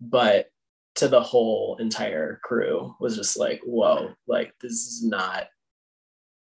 [0.00, 0.50] but
[0.96, 5.46] to the whole entire crew was just like, whoa, like this is not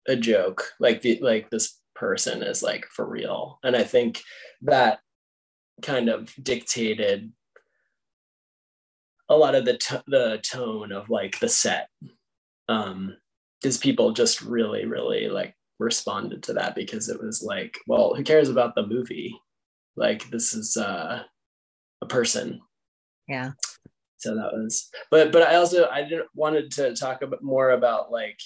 [0.07, 0.73] a joke.
[0.79, 3.59] Like the like this person is like for real.
[3.63, 4.21] And I think
[4.63, 4.99] that
[5.81, 7.31] kind of dictated
[9.29, 11.87] a lot of the t- the tone of like the set
[12.69, 13.15] um
[13.61, 18.23] because people just really really like responded to that because it was like well who
[18.23, 19.35] cares about the movie?
[19.95, 21.23] Like this is uh
[22.01, 22.61] a person.
[23.27, 23.51] Yeah.
[24.17, 27.71] So that was but but i also i didn't wanted to talk a bit more
[27.71, 28.39] about like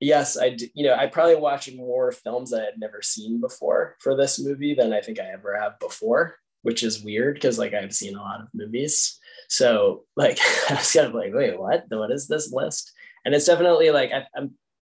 [0.00, 3.96] yes i you know i probably watched more films that i had never seen before
[4.00, 7.74] for this movie than i think i ever have before which is weird because like
[7.74, 10.38] i've seen a lot of movies so like
[10.70, 11.84] I was kind of like, wait, what?
[11.88, 12.92] What is this list?
[13.24, 14.52] And it's definitely like I, I'm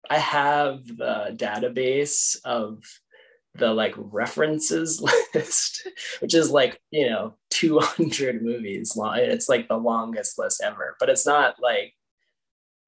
[0.09, 2.83] I have the database of
[3.55, 5.01] the like references
[5.33, 5.87] list,
[6.19, 9.17] which is like, you know, 200 movies long.
[9.17, 11.93] It's like the longest list ever, but it's not like,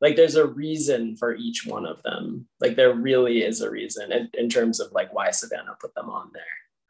[0.02, 2.48] like there's a reason for each one of them.
[2.60, 6.10] Like there really is a reason in, in terms of like why Savanah put them
[6.10, 6.44] on there.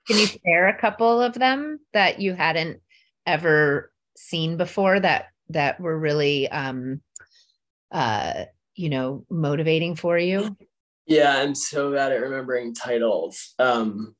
[0.07, 2.81] Can you share a couple of them that you hadn't
[3.25, 7.01] ever seen before that that were really um
[7.91, 10.57] uh you know motivating for you
[11.05, 14.15] yeah i'm so bad at remembering titles um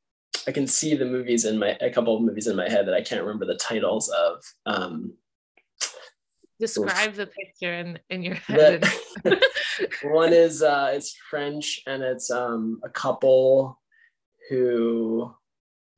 [0.48, 2.94] i can see the movies in my a couple of movies in my head that
[2.94, 5.14] i can't remember the titles of um
[6.60, 8.82] describe the picture in, in your head
[9.24, 9.40] the,
[10.04, 13.80] one is uh it's french and it's um a couple
[14.50, 15.32] who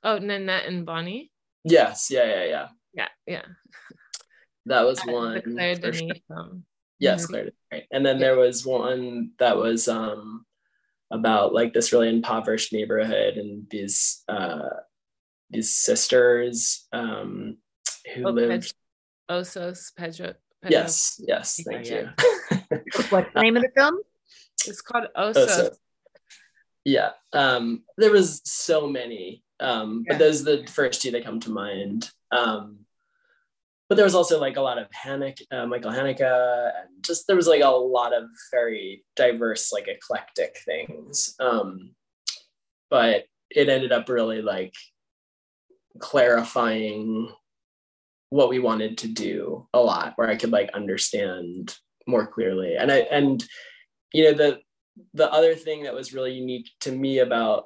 [0.03, 1.31] oh Nénette and Boni
[1.63, 3.41] yes yeah yeah yeah yeah yeah
[4.69, 5.41] that was one.
[5.41, 6.37] Claire Denis sure.
[6.37, 6.63] um,
[6.99, 7.31] yes, mm-hmm.
[7.33, 7.83] Claire right.
[7.91, 8.27] And then yeah.
[8.27, 10.45] there was one that was um,
[11.11, 14.69] about like this really impoverished neighborhood and these uh,
[15.49, 17.57] these sisters um,
[18.13, 18.73] who oh, lived.
[19.29, 20.33] Ossos Pedro.
[20.67, 22.79] Yes, yes, thank yeah, you.
[23.09, 23.99] What's the name of the film?
[24.67, 25.47] It's called Ossos.
[25.47, 25.75] Ossos.
[26.83, 30.13] Yeah, um, there was so many, um, yeah.
[30.13, 32.09] but those are the first two that come to mind.
[32.31, 32.79] Um,
[33.87, 37.35] but there was also like a lot of Haneke, uh, Michael Haneke, and just there
[37.35, 41.35] was like a lot of very diverse, like eclectic things.
[41.39, 41.95] Um,
[42.89, 44.75] but it ended up really like
[45.99, 47.31] clarifying
[48.29, 51.75] what we wanted to do a lot, where I could like understand
[52.07, 52.75] more clearly.
[52.75, 53.43] And I and
[54.13, 54.59] you know the
[55.13, 57.65] the other thing that was really unique to me about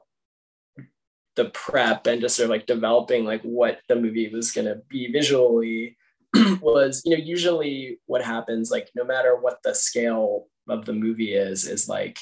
[1.36, 4.82] the prep and just sort of like developing like what the movie was going to
[4.90, 5.98] be visually
[6.62, 11.34] was you know usually what happens like no matter what the scale of the movie
[11.34, 12.20] is is like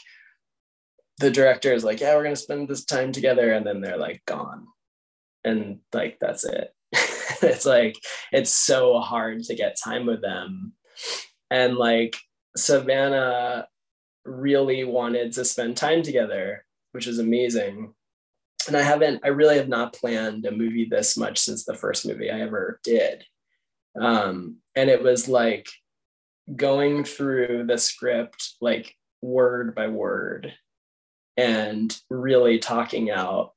[1.20, 3.98] the director is like yeah we're going to spend this time together and then they're
[3.98, 4.66] like gone
[5.44, 6.74] and like that's it
[7.50, 7.98] it's like
[8.32, 10.74] it's so hard to get time with them.
[11.50, 12.16] And like
[12.58, 13.66] savanah
[14.26, 17.94] really wanted to spend time together which is amazing.
[18.68, 22.06] And i haven't i really have not planned a movie this much since the first
[22.06, 23.24] movie i ever did.
[24.00, 25.68] Um, and it was like
[26.56, 30.54] going through the script like word by word
[31.38, 33.52] and really talking out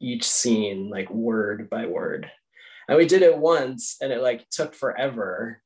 [0.00, 2.30] each scene like word by word
[2.88, 5.62] and we did it once and it like took forever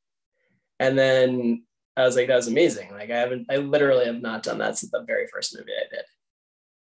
[0.79, 1.63] and then
[1.97, 4.79] i was like that was amazing like i haven't i literally have not done that
[4.79, 6.05] since the very first movie i did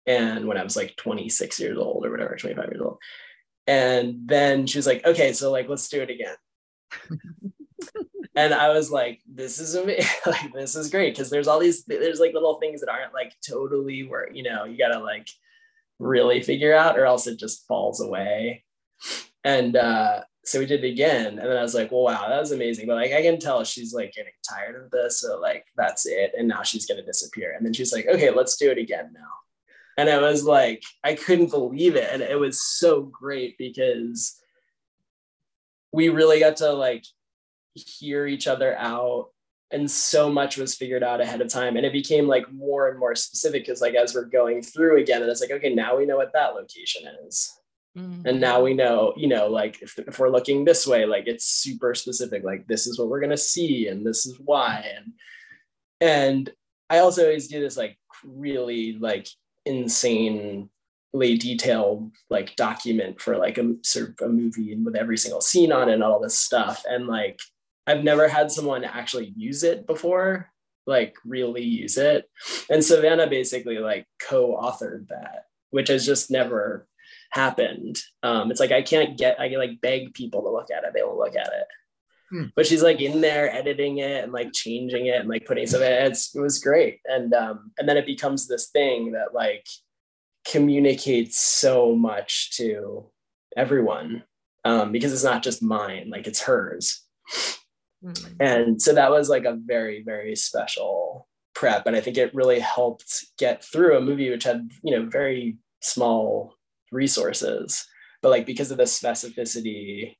[0.07, 2.99] and when i was like 26 years old or whatever 25 years old
[3.67, 6.37] and then she was like okay so like let's do it again
[8.37, 10.07] and I was like, this is amazing.
[10.27, 11.17] like, this is great.
[11.17, 14.65] Cause there's all these, there's like little things that aren't like totally where, you know,
[14.65, 15.27] you gotta like
[15.99, 18.65] really figure out or else it just falls away.
[19.45, 21.39] And uh, so we did it again.
[21.39, 22.87] And then I was like, well, wow, that was amazing.
[22.87, 25.21] But like, I can tell she's like getting tired of this.
[25.21, 26.33] So like, that's it.
[26.37, 27.55] And now she's going to disappear.
[27.55, 29.21] And then she's like, okay, let's do it again now.
[29.99, 32.09] And I was like, I couldn't believe it.
[32.13, 34.41] And it was so great because
[35.93, 37.05] we really got to like
[37.75, 39.29] hear each other out
[39.71, 42.99] and so much was figured out ahead of time and it became like more and
[42.99, 46.07] more specific because like as we're going through again and it's like okay now we
[46.07, 47.59] know what that location is
[47.97, 48.27] mm-hmm.
[48.27, 51.45] and now we know you know like if, if we're looking this way like it's
[51.45, 55.13] super specific like this is what we're going to see and this is why and
[56.01, 56.51] and
[56.91, 59.29] i also always do this like really like
[59.65, 60.69] insanely
[61.11, 65.73] detailed like document for like a sort of a movie and with every single scene
[65.73, 67.39] on it and all this stuff and like
[67.87, 70.51] I've never had someone actually use it before,
[70.87, 72.29] like really use it.
[72.69, 76.89] And Savanah basically like co-authored that, which has just never
[77.31, 77.97] happened.
[78.23, 80.91] Um, it's like I can't get I can like beg people to look at it,
[80.95, 81.67] they won't look at it.
[82.31, 82.45] Hmm.
[82.57, 85.83] But she's like in there editing it and like changing it and like putting some
[85.83, 87.01] it's it was great.
[87.05, 89.67] And um, and then it becomes this thing that like
[90.47, 93.11] communicates so much to
[93.57, 94.23] everyone
[94.65, 97.03] um, because it's not just mine, like it's hers.
[98.05, 98.35] Mm-hmm.
[98.41, 101.87] And so that was like a very, very special prep.
[101.87, 105.57] And I think it really helped get through a movie which had, you know, very
[105.81, 106.56] small
[106.93, 107.87] resources.
[108.23, 110.17] But like because of the specificity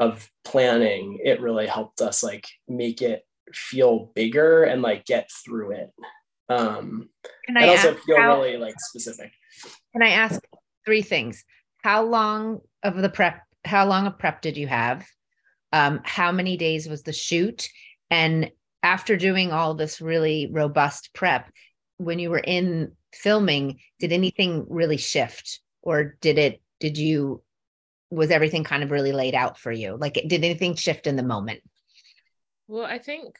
[0.00, 5.72] of planning, it really helped us like make it feel bigger and like get through
[5.72, 5.90] it.
[6.48, 7.08] Um
[7.46, 9.32] can I and also feel how, really like specific.
[9.92, 10.40] Can I ask
[10.84, 11.44] three things?
[11.82, 15.06] How long of the prep, how long of prep did you have?
[15.72, 17.68] um, how many days was the shoot
[18.10, 18.50] and
[18.82, 21.50] after doing all this really robust prep
[21.98, 25.60] when you were in filming did anything really shift?
[25.82, 27.42] Or did it did you
[28.10, 29.96] was everything kind of really laid out for you?
[29.96, 31.60] Like did anything shift in the moment?
[32.66, 33.36] Well i think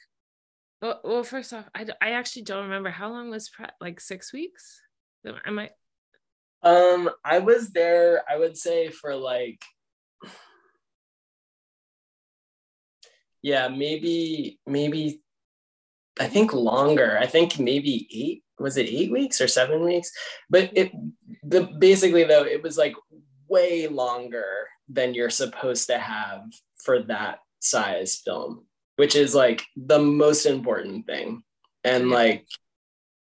[0.81, 2.91] well, well first off I, I actually don't remember.
[2.91, 4.81] How long was prep like six weeks?
[5.45, 5.71] Am i?
[6.63, 9.63] Um i was there i would say for like
[13.43, 15.23] yeah, maybe maybe
[16.21, 17.17] I think longer.
[17.21, 18.43] I think maybe eight.
[18.59, 20.11] Was it eight weeks or seven weeks?
[20.51, 20.93] But it
[21.43, 22.95] the basically though it was like
[23.49, 26.43] way longer than you're supposed to have
[26.83, 31.43] for that size film, which is like the most important thing.
[31.85, 32.47] And like,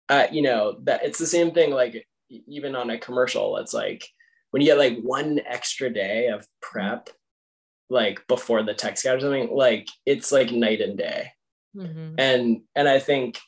[0.09, 1.71] uh, you know that it's the same thing.
[1.71, 4.07] Like even on a commercial, it's like
[4.51, 7.09] when you get like one extra day of prep
[7.89, 11.31] like before the tech scout or something, like it's like night and day.
[11.75, 12.15] Mm-hmm.
[12.17, 13.39] And and I think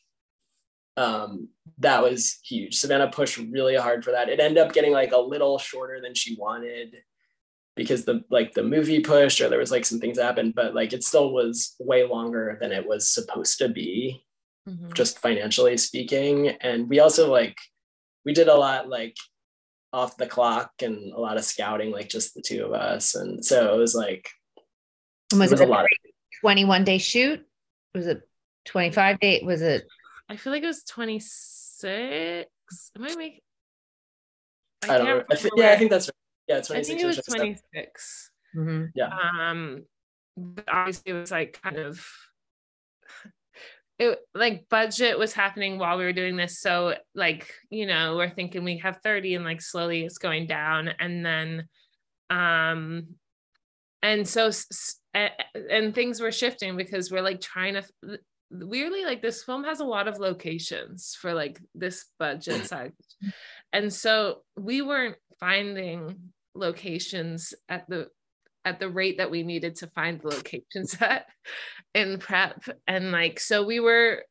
[0.98, 2.80] um that was huge.
[2.80, 4.30] Savanah pushed really hard for that.
[4.30, 6.98] It ended up getting like a little shorter than she wanted
[7.76, 10.92] because the like the movie pushed or there was like some things happened, but like
[10.92, 14.22] it still was way longer than it was supposed to be,
[14.68, 14.92] mm-hmm.
[14.94, 16.50] just financially speaking.
[16.50, 17.56] And we also like
[18.26, 19.16] we did a lot like
[19.94, 23.16] off the clock and a lot of scouting, like just the two of us.
[23.16, 24.30] And so it was like,
[25.32, 25.86] was it, was it a lot.
[26.42, 27.46] 21 day shoot?
[27.94, 28.22] Was it
[28.66, 29.42] 25 day?
[29.44, 29.88] Was it?
[30.30, 32.46] I feel like it was 26.
[32.96, 33.40] Am I making?
[34.84, 35.24] I, I don't know.
[35.30, 36.16] I th- yeah, I think that's right.
[36.48, 36.72] Yeah, 26.
[36.72, 38.32] I think it was 26.
[38.56, 38.86] Mm-hmm.
[38.96, 39.10] Yeah.
[39.52, 39.84] Um,
[40.68, 42.06] obviously it was like kind of
[43.98, 48.30] it like budget was happening while we were doing this so like you know we're
[48.30, 51.68] thinking we have 30 and like slowly it's going down and then
[52.30, 53.08] um
[54.02, 54.52] and so
[55.14, 57.84] and things were shifting because we're like trying to
[58.52, 62.92] weirdly like this film has a lot of locations for like this budget size.
[63.72, 68.10] And so we weren't finding locations at the
[68.66, 71.26] at the rate that we needed to find the locations at
[71.94, 72.64] in prep.
[72.88, 74.24] And like so we were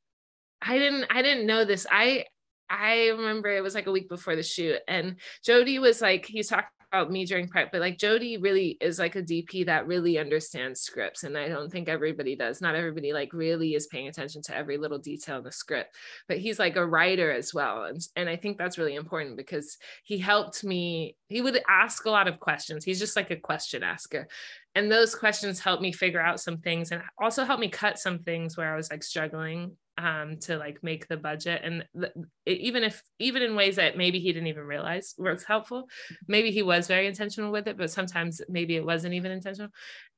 [0.60, 1.86] i didn't i didn't know this.
[1.90, 2.24] I
[2.68, 6.48] i remember it was like a week before the shoot and jody was like he's
[6.48, 10.18] talking about me during prep, but like Jody really is like a DP that really
[10.18, 11.22] understands scripts.
[11.24, 12.60] And I don't think everybody does.
[12.60, 15.94] Not everybody like really is paying attention to every little detail in the script,
[16.28, 17.84] but he's like a writer as well.
[17.84, 21.16] And, and I think that's really important because he helped me.
[21.28, 22.84] He would ask a lot of questions.
[22.84, 24.26] He's just like a question asker.
[24.74, 28.20] And those questions helped me figure out some things and also helped me cut some
[28.20, 31.60] things where I was like struggling um, to like make the budget.
[31.64, 32.12] And th-
[32.46, 35.88] even if even in ways that maybe he didn't even realize was helpful
[36.26, 39.70] maybe he was very intentional with it but sometimes maybe it wasn't even intentional.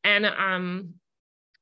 [0.05, 0.95] And um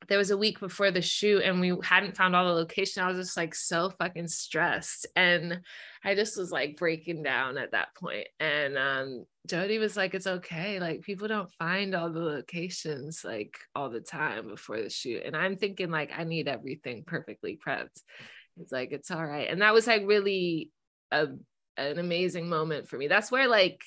[0.07, 3.03] there was a week before the shoot and we hadn't found all the location.
[3.03, 5.07] I was just like so fucking stressed.
[5.17, 5.61] And
[6.05, 8.29] I just was like breaking down at that point.
[8.39, 10.79] And um Jody was like, it's okay.
[10.79, 15.23] Like people don't find all the locations like all the time before the shoot.
[15.25, 18.01] And I'm thinking like I need everything perfectly prepped.
[18.61, 19.49] It's like it's all right.
[19.51, 20.71] And that was like really
[21.11, 21.29] a
[21.77, 23.09] an amazing moment for me.
[23.09, 23.81] That's where like,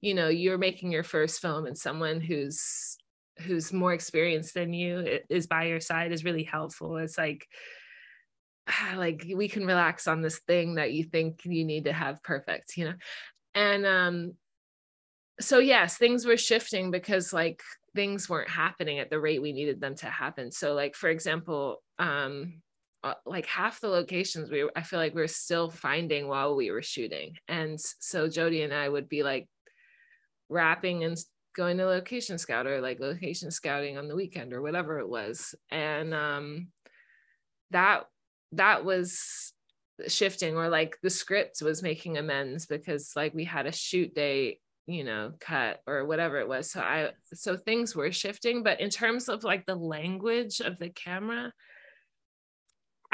[0.00, 2.96] you know, you're making your first film and someone who's
[3.40, 6.96] who's more experienced than you is by your side is really helpful.
[6.96, 7.46] It's like
[8.96, 12.76] like we can relax on this thing that you think you need to have perfect
[12.76, 12.94] you know?
[13.54, 14.32] And um
[15.40, 17.62] so yes things were shifting because like
[17.94, 20.50] things weren't happening at the rate we needed them to happen.
[20.50, 22.62] So like for example um
[23.02, 26.70] uh, like half the locations we I feel like we are still finding while we
[26.70, 27.36] were shooting.
[27.48, 29.46] And so Jody and I would be like
[30.48, 31.18] wrapping and
[31.54, 35.54] going to location scout or like location scouting on the weekend or whatever it was.
[35.70, 36.68] And um
[37.70, 38.04] that
[38.52, 39.52] that was
[40.08, 44.58] shifting or like the script was making amends because like we had a shoot day
[44.86, 48.90] you know cut or whatever it was so i so things were shifting but in
[48.90, 51.52] terms of like the language of the camera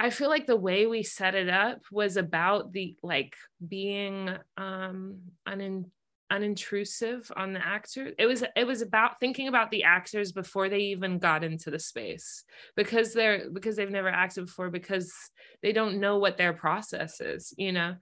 [0.00, 3.34] I feel like the way we set it up was about the like
[3.68, 5.90] being um unin,
[6.30, 8.12] unintrusive on the actor.
[8.18, 11.78] It was it was about thinking about the actors before they even got into the
[11.78, 12.44] space
[12.76, 15.12] because they're because they've never acted before because
[15.62, 17.96] they don't know what their process is, you know.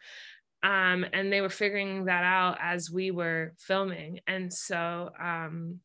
[0.63, 4.21] Um, and they were figuring that out as we were filming.
[4.27, 5.81] And so um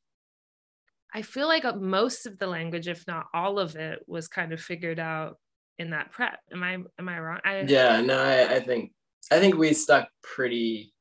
[1.15, 4.59] I feel like most of the language, if not all of it, was kind of
[4.59, 5.37] figured out
[5.77, 6.39] in that prep.
[6.51, 7.39] Am I am I wrong?
[7.43, 8.91] I, yeah, no, I, I think
[9.31, 10.92] I think we stuck pretty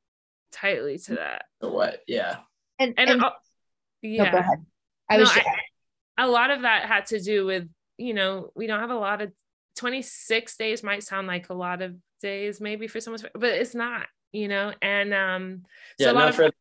[0.53, 1.45] tightly to that.
[1.61, 2.01] what?
[2.07, 2.37] Yeah.
[2.79, 3.23] And, and, and
[4.03, 4.25] yeah.
[4.25, 4.65] No, go ahead.
[5.09, 5.47] I no, was just...
[5.47, 8.97] I, a lot of that had to do with you know we don't have a
[8.97, 9.33] lot of
[9.77, 14.07] 26 days might sound like a lot of days maybe for someone but it's not
[14.33, 15.63] you know and um
[15.99, 16.53] so yeah not for of,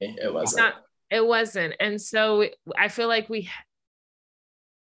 [0.00, 0.74] it wasn't not,
[1.10, 2.44] it wasn't and so
[2.76, 3.48] i feel like we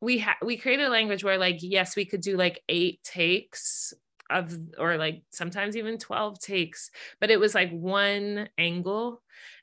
[0.01, 3.93] we ha- we created a language where like yes we could do like eight takes
[4.31, 9.23] of or like sometimes even 12 takes but it was like one angle.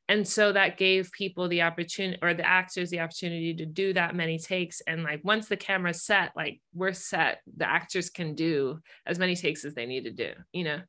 [0.09, 4.15] And so that gave people the opportunity or the actors the opportunity to do that
[4.15, 4.81] many takes.
[4.87, 7.41] And like once the camera's set like we're set.
[7.57, 10.79] The actors can do as many takes as they need to do you know?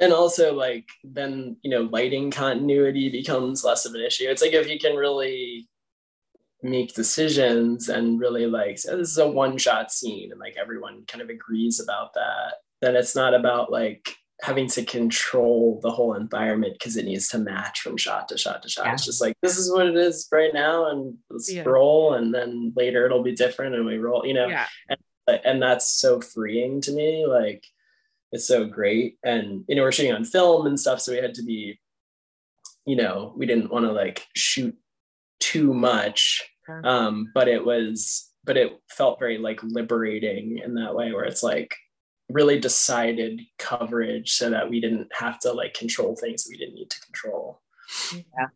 [0.00, 4.24] And also like then you know lighting continuity becomes less of an issue.
[4.28, 5.68] It's like if you can really
[6.64, 11.20] make decisions and really like this is a one shot scene and like everyone kind
[11.20, 12.54] of agrees about that
[12.84, 17.38] then it's not about like having to control the whole environment because it needs to
[17.38, 18.86] match from shot to shot to shot.
[18.86, 18.92] Yeah.
[18.92, 21.62] It's just like this is what it is right now, and let's yeah.
[21.64, 24.26] roll, and then later it'll be different, and we roll.
[24.26, 24.66] You know, yeah.
[24.88, 27.26] and, and that's so freeing to me.
[27.26, 27.64] Like
[28.32, 31.34] it's so great, and you know we're shooting on film and stuff, so we had
[31.34, 31.78] to be,
[32.86, 34.76] you know, we didn't want to like shoot
[35.40, 36.42] too much
[36.84, 41.42] um, but it was but it felt very like liberating in that way where it's
[41.42, 41.74] like
[42.28, 46.90] really decided coverage so that we didn't have to like control things we didn't need
[46.90, 47.60] to control
[48.12, 48.46] yeah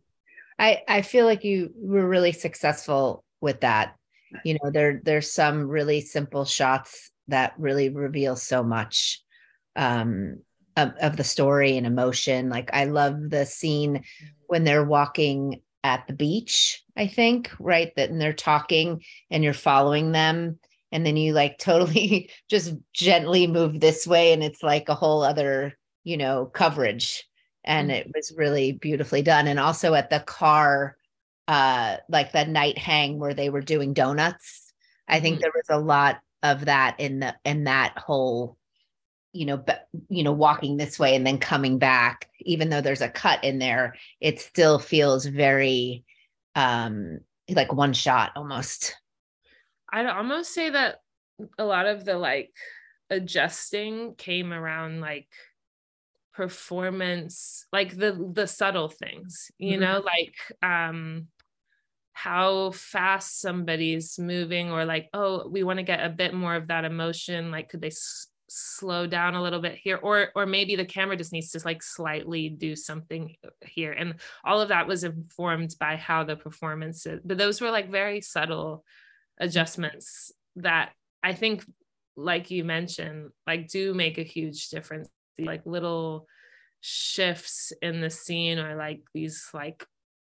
[0.58, 3.94] i i feel like you were really successful with that
[4.44, 9.22] you know there there's some really simple shots that really reveal so much
[9.76, 10.38] um
[10.76, 14.02] of, of the story and emotion like i love the scene
[14.46, 17.94] when they're walking at the beach, I think, right?
[17.96, 20.58] That and they're talking and you're following them.
[20.92, 24.32] And then you like totally just gently move this way.
[24.32, 27.24] And it's like a whole other, you know, coverage.
[27.64, 28.08] And mm-hmm.
[28.08, 29.46] it was really beautifully done.
[29.46, 30.96] And also at the car,
[31.46, 34.72] uh, like the night hang where they were doing donuts.
[35.06, 35.42] I think mm-hmm.
[35.42, 38.56] there was a lot of that in the in that whole
[39.32, 43.02] you know but you know walking this way and then coming back even though there's
[43.02, 46.04] a cut in there it still feels very
[46.54, 47.18] um
[47.50, 48.96] like one shot almost
[49.92, 50.96] i'd almost say that
[51.58, 52.52] a lot of the like
[53.10, 55.28] adjusting came around like
[56.34, 59.80] performance like the the subtle things you mm-hmm.
[59.80, 61.26] know like um
[62.12, 66.68] how fast somebody's moving or like oh we want to get a bit more of
[66.68, 67.90] that emotion like could they
[68.48, 71.82] slow down a little bit here or or maybe the camera just needs to like
[71.82, 74.14] slightly do something here and
[74.44, 78.20] all of that was informed by how the performance is but those were like very
[78.20, 78.84] subtle
[79.40, 80.90] adjustments that
[81.22, 81.64] i think
[82.16, 85.08] like you mentioned like do make a huge difference
[85.38, 86.26] like little
[86.80, 89.84] shifts in the scene or like these like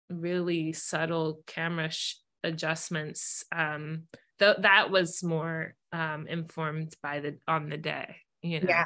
[0.09, 4.03] really subtle camera sh- adjustments um
[4.39, 8.67] th- that was more um, informed by the on the day you know?
[8.69, 8.85] Yeah.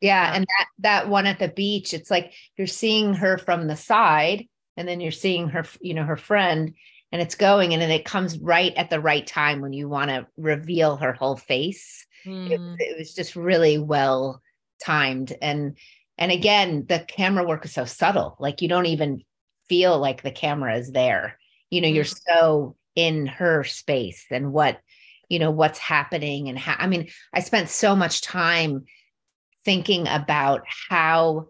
[0.00, 3.76] Yeah and that that one at the beach it's like you're seeing her from the
[3.76, 4.46] side
[4.76, 6.74] and then you're seeing her you know her friend
[7.12, 10.10] and it's going and then it comes right at the right time when you want
[10.10, 12.50] to reveal her whole face mm.
[12.50, 12.74] it, hmm.
[12.78, 14.40] it was just really well
[14.82, 15.76] timed and
[16.18, 19.22] and again the camera work is so subtle like you don't even
[19.68, 21.38] feel like the camera is there
[21.70, 21.94] you know mm.
[21.94, 24.80] you're so in her space and what
[25.28, 28.84] you know what's happening and how i mean i spent so much time
[29.64, 31.46] thinking about how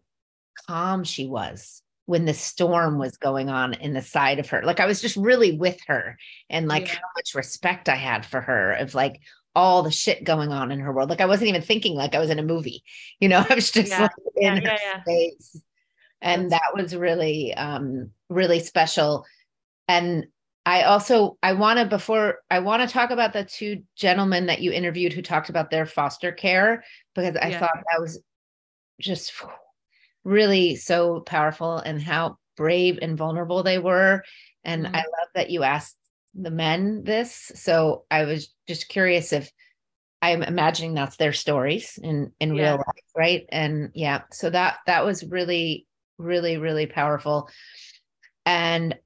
[0.69, 1.82] calm she was
[2.13, 4.61] when the storm was going on in the side of her.
[4.63, 6.19] Like I was just really with her
[6.51, 6.97] and like yeah.
[6.97, 9.23] how much respect I had for her of like
[9.57, 11.09] all the shit going on in her world.
[11.09, 12.85] Like I wasn't even thinking like I was in a movie,
[13.21, 14.03] you know, I was just yeah.
[14.03, 15.63] like in yeah, her space.
[16.21, 19.25] And That's- that was really um really special.
[19.89, 20.27] And
[20.67, 24.61] I also I want to before I want to talk about the two gentlemen that
[24.61, 26.85] you interviewed who talked about their foster care
[27.15, 28.21] because I thought that was
[29.01, 29.33] just
[30.25, 34.23] really so powerful and how brave and vulnerable they were.
[34.64, 34.95] And mm-hmm.
[34.95, 35.97] I love that you asked
[36.35, 37.53] the men this.
[37.55, 39.51] So I was just curious if
[40.23, 42.62] I'm imagining that's their stories in in yeah.
[42.62, 43.47] real life, right?
[43.51, 45.87] And yeah, so that that was really,
[46.18, 47.49] really, really powerful.
[48.47, 48.97] And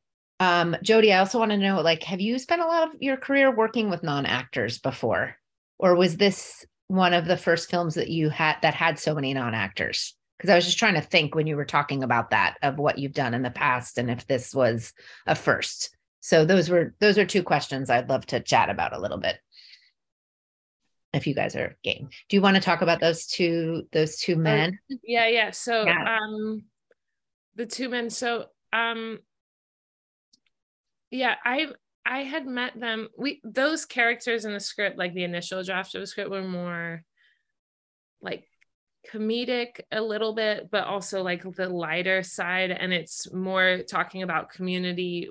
[0.41, 3.17] um, Jody, I also want to know, like, have you spent a lot of your
[3.17, 5.37] career working with non-actors before,
[5.79, 9.33] or was this one of the first films that you had that had so many
[9.33, 10.15] non-actors?
[10.37, 12.99] Because I was just trying to think when you were talking about that of what
[12.99, 14.93] you've done in the past and if this was
[15.27, 15.97] a first.
[16.21, 19.37] So those were those are two questions I'd love to chat about a little bit.
[21.13, 22.09] If you guys are game.
[22.29, 24.79] Do you want to talk about those two those two men?
[24.93, 25.51] Uh, yeah, yeah.
[25.53, 26.19] So yeah.
[26.19, 26.65] um
[27.55, 29.21] the two men so um
[31.11, 31.69] yeah, I
[32.05, 33.09] I had met them.
[33.17, 37.03] We those characters in the script like the initial draft of the script were more
[38.21, 38.49] like
[39.13, 42.71] comedic a little bit, but also like the lighter side.
[42.71, 45.31] And it's more talking about community.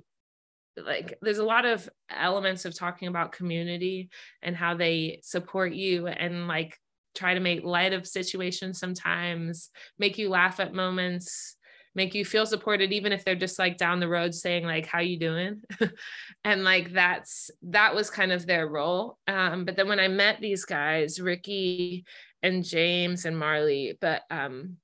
[0.78, 4.10] Like there's a lot of elements of talking about community
[4.42, 6.80] and how they support you and like
[7.16, 11.56] try to make light of situations sometimes, make you laugh at moments
[11.96, 15.00] make you feel supported even if they're just like down the road saying like how
[15.00, 15.62] you doing
[16.44, 20.40] and like that's that was kind of their role um, but then when i met
[20.42, 22.06] these guys ricky
[22.44, 24.78] and James and Marley, but um,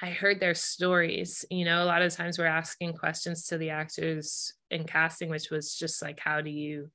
[0.00, 1.44] I heard their stories.
[1.50, 5.50] You know, a lot of times we're asking questions to the actors in casting, which
[5.50, 6.90] was just like, how do you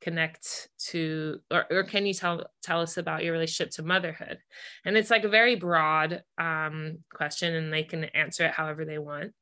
[0.00, 4.38] connect to, or, or can you tell tell us about your relationship to motherhood?
[4.84, 8.98] And it's like a very broad um, question, and they can answer it however they
[8.98, 9.32] want.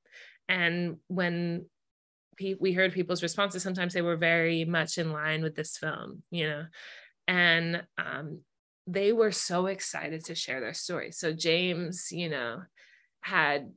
[0.49, 1.67] And when
[2.61, 6.49] we heard people's responses, sometimes they were very much in line with this film, you
[6.49, 6.65] know.
[7.27, 8.41] And um,
[8.87, 11.11] they were so excited to share their story.
[11.13, 12.63] So James, you know,
[13.21, 13.73] had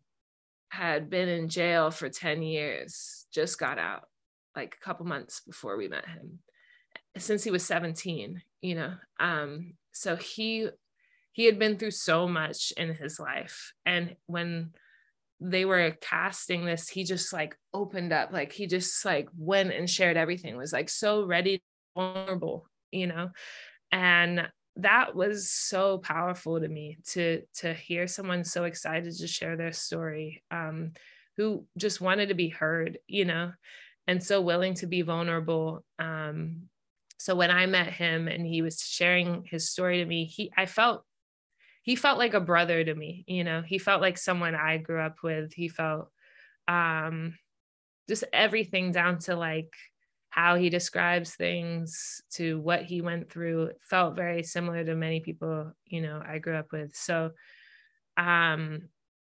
[0.69, 4.03] had been in jail for 10 years, just got out
[4.55, 6.39] like a couple months before we met him
[7.17, 8.93] since he was 17, you know.
[9.19, 10.67] Um so he
[11.31, 14.71] he had been through so much in his life and when
[15.39, 19.87] they were casting this he just like opened up like he just like went and
[19.87, 21.61] shared everything was like so ready
[21.95, 23.29] vulnerable you know
[23.91, 24.47] and
[24.79, 29.71] that was so powerful to me to to hear someone so excited to share their
[29.71, 30.91] story um,
[31.35, 33.51] who just wanted to be heard you know
[34.07, 36.63] and so willing to be vulnerable um,
[37.17, 40.65] so when i met him and he was sharing his story to me he i
[40.65, 41.03] felt
[41.81, 45.01] he felt like a brother to me you know he felt like someone i grew
[45.01, 46.09] up with he felt
[46.67, 47.33] um
[48.07, 49.73] just everything down to like
[50.37, 55.73] how he describes things to what he went through felt very similar to many people
[55.87, 56.95] you know i grew up with.
[56.95, 57.31] So
[58.17, 58.83] um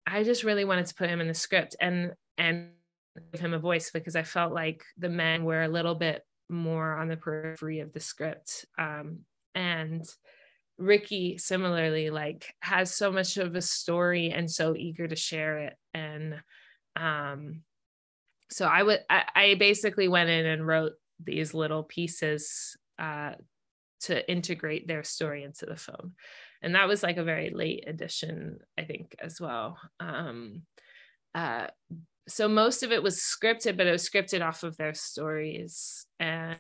[0.07, 2.69] i just really wanted to put him in the script and and
[3.33, 6.95] give him a voice because i felt like the men were a little bit more
[6.97, 8.67] on the periphery of the script.
[8.79, 9.21] Um
[9.55, 10.05] and
[10.77, 15.77] ricky similarly like has so much of a story and so eager to share it.
[15.95, 16.43] And
[16.95, 17.63] um
[18.51, 20.93] so I would I, I, basically went in and wrote
[21.23, 23.33] these little pieces uh,
[24.01, 26.15] to integrate their story into the film,
[26.63, 29.79] and that was like a very late addition, I think, as well.
[30.01, 30.63] Um,
[31.35, 31.69] uh,
[32.29, 36.59] so most of it was scripted, but it was scripted off of their stories, and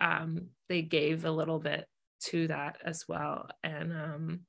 [0.00, 1.86] um, they gave a little bit
[2.24, 4.40] to that as well, and um,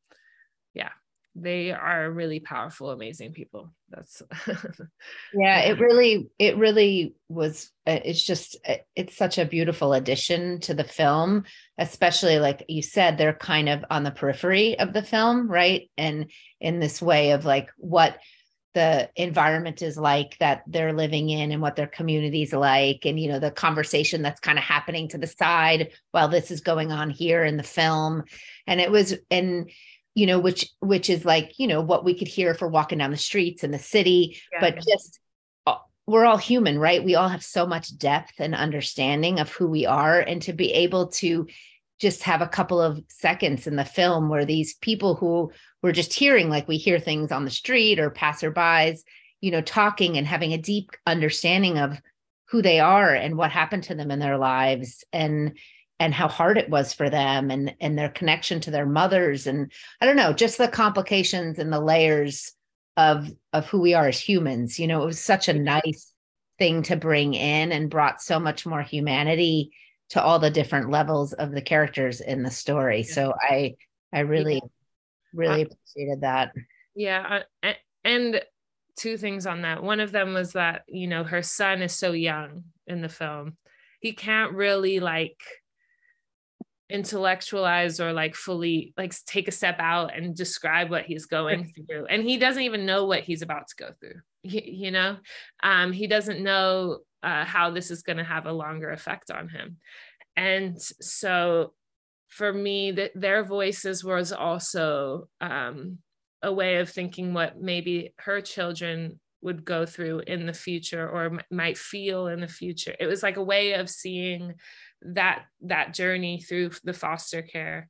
[0.74, 0.92] yeah,
[1.36, 3.72] they are really powerful amazing people.
[3.90, 4.22] That's
[5.34, 10.60] yeah it really it really was uh, it's just uh, it's such a beautiful addition
[10.62, 11.46] to the film
[11.80, 15.90] especially like you said they're kind of on the periphery of the film right?
[15.98, 18.18] And in this way of like what
[18.76, 23.28] the environment is like that they're living in and what their communities like and you
[23.28, 27.10] know the conversation that's kind of happening to the side while this is going on
[27.10, 28.24] here in the film.
[28.68, 29.72] And it was and
[30.16, 32.98] you know which which is like you know what we could hear if we're walking
[32.98, 34.60] down the streets in the city yeah.
[34.60, 35.20] but just
[35.68, 39.68] uh, we're all human right we all have so much depth and understanding of who
[39.68, 41.48] we are and to be able to
[42.00, 45.52] just have a couple of seconds in the film where these people who
[45.84, 49.00] were just hearing like we hear things on the street or passerbys
[49.42, 52.02] you know talking and having a deep understanding of
[52.50, 55.56] who they are and what happened to them in their lives and
[56.00, 59.48] and how hard it was for them and and their connection to their mothers.
[59.48, 59.72] And
[60.02, 62.54] i don't know just the complications and the layers
[62.98, 64.80] of of who we are as humans.
[64.80, 66.14] You know it was such a nice
[66.58, 69.72] thing to bring in and brought so much more humanity
[70.10, 73.00] to all the different levels of the characters in the story.
[73.00, 73.14] Yeah.
[73.14, 73.76] so i
[74.14, 74.70] i really yeah.
[75.34, 76.54] really appreciated that.
[76.96, 77.74] Yeah uh,
[78.04, 78.42] and
[78.98, 79.82] two things on that.
[79.82, 83.58] One of them was that you know her son is so young in the film.
[84.02, 85.38] He can't really like
[86.90, 92.06] intellectualize or like fully like take a step out and describe what he's going through.
[92.08, 95.18] And he doesn't even know what he's about to go through you know?
[95.62, 99.50] Um he doesn't know uh, how this is going to have a longer effect on
[99.50, 99.78] him.
[100.38, 101.74] And so
[102.30, 106.00] for me that their voices was also um
[106.42, 111.26] a way of thinking what maybe her children would go through in the future or
[111.26, 112.96] m- might feel in the future.
[113.00, 114.56] It was like a way of seeing
[115.02, 117.90] that that journey through the foster care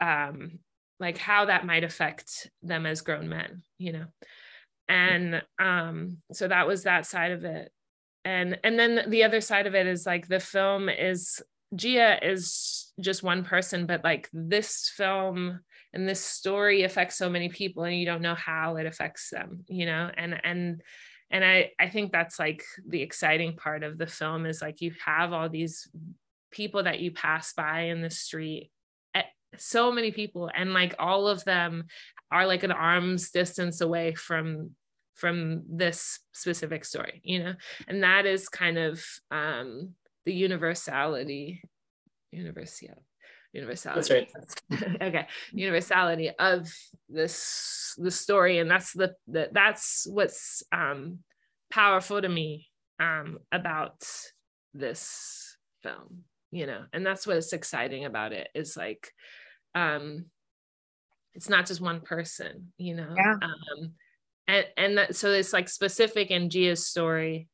[0.00, 0.58] um
[0.98, 4.06] like how that might affect them as grown men you know?
[4.88, 7.70] And um so that was that side of it.
[8.24, 11.42] And and then the other side of it is like the film is
[11.74, 15.60] Gia is just one person but like this film
[15.94, 19.64] and this story affects so many people and you don't know how it affects them
[19.68, 20.10] you know?
[20.16, 20.82] And and
[21.32, 24.92] and I, I think that's like the exciting part of the film is like you
[25.04, 25.88] have all these
[26.52, 28.70] people that you pass by in the street
[29.14, 29.22] eh,
[29.56, 31.84] so many people and like all of them
[32.30, 34.70] are like an arm's distance away from
[35.14, 37.54] from this specific story you know?
[37.88, 39.90] And that is kind of um
[40.24, 41.62] the universality
[42.30, 43.00] universality
[43.52, 44.26] universality.
[44.34, 44.96] that's right.
[45.02, 45.26] Okay.
[45.52, 46.72] Universality of
[47.08, 51.18] this the story and that's the, the that's what's um
[51.70, 54.02] powerful to me um about
[54.74, 59.12] this film you know and that's what's exciting about it is like
[59.74, 60.26] um
[61.34, 63.34] it's not just one person you know yeah.
[63.42, 63.92] um
[64.46, 67.48] and and that, so it's like specific in Gia's story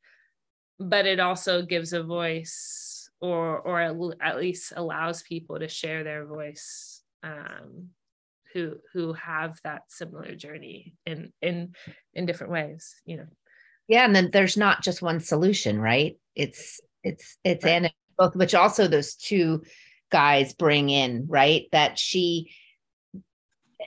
[0.79, 6.25] but it also gives a voice or or at least allows people to share their
[6.25, 7.89] voice um
[8.53, 11.73] who who have that similar journey in in
[12.13, 13.27] in different ways you know
[13.87, 17.91] yeah and then there's not just one solution right it's it's it's right.
[18.19, 19.63] Both which also those two
[20.11, 22.51] guys bring in right that she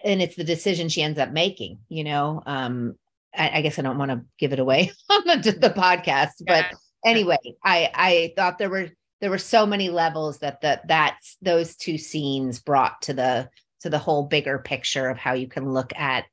[0.02, 2.94] and it's the decision she ends up making you know um
[3.36, 6.66] i, I guess i don't want to give it away on the, the podcast but
[6.70, 6.72] yeah.
[7.04, 8.88] anyway i i thought there were
[9.20, 13.48] there were so many levels that that that's those two scenes brought to the
[13.80, 16.24] to the whole bigger picture of how you can look at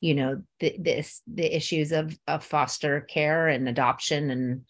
[0.00, 4.62] you know the, this the issues of of foster care and adoption and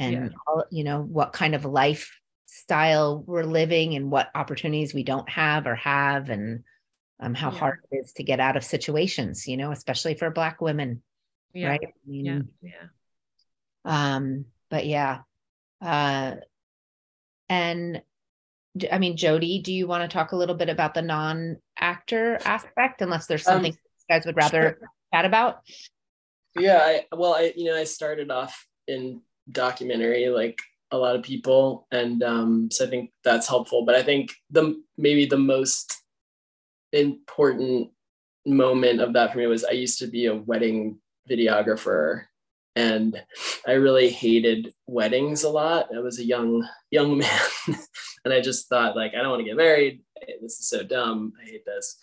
[0.00, 0.28] and yeah.
[0.46, 5.66] all, you know what kind of lifestyle we're living and what opportunities we don't have
[5.66, 6.64] or have and
[7.20, 7.58] um, how yeah.
[7.58, 11.02] hard it is to get out of situations you know especially for black women
[11.52, 11.68] yeah.
[11.68, 12.70] right I mean, yeah
[13.84, 15.20] yeah um but yeah
[15.82, 16.36] uh
[17.48, 18.02] and
[18.90, 23.02] I mean, Jody, do you want to talk a little bit about the non-actor aspect,
[23.02, 23.78] unless there's um, something um,
[24.08, 24.88] you guys would rather sure.
[25.12, 25.56] chat about?
[26.56, 29.22] Yeah, I, well, I you know I started off in
[29.52, 30.60] documentary like
[30.92, 33.84] a lot of people and um, so i think that's helpful.
[33.84, 36.02] But i think the maybe the most
[36.92, 37.90] important
[38.46, 40.98] moment of that for me was i used to be a wedding
[41.30, 42.24] videographer
[42.74, 43.22] and
[43.66, 45.88] i really hated weddings a lot.
[45.94, 47.40] I was a young young man
[48.24, 50.02] and i just thought like i don't want to get married.
[50.42, 51.32] This is so dumb.
[51.40, 51.96] I hate this.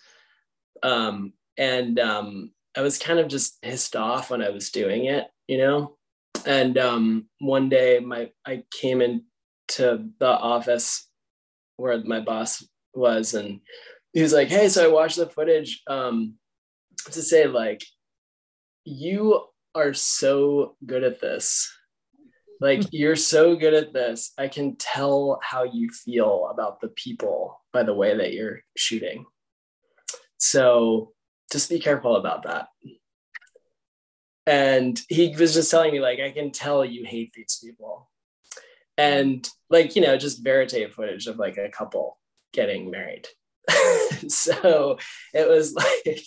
[0.84, 5.28] Um, and um, i was kind of just pissed off when i was doing it
[5.48, 5.97] you know
[6.46, 11.08] and um, one day my I came into the office
[11.78, 13.62] where my boss was and
[14.14, 16.36] he was like, "Hey, so I watched the footage um,
[17.12, 17.84] to say like
[18.84, 19.44] you
[19.76, 21.72] are so good at this.
[22.60, 24.34] Like you're so good at this.
[24.38, 29.26] I can tell how you feel about the people by the way that you're shooting.
[30.38, 31.14] So
[31.52, 32.68] just be careful about that."
[34.48, 38.10] And he was just telling me like i can tell you hate these people.
[39.00, 42.18] And like you know just verite footage of like a couple
[42.54, 43.28] getting married.
[44.30, 44.98] So
[45.34, 45.74] it was
[46.06, 46.22] like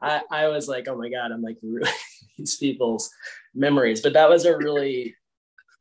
[0.00, 1.92] I, I was like oh my god i'm like ruining
[2.38, 3.10] these people's
[3.54, 4.00] memories.
[4.00, 5.16] But that was a really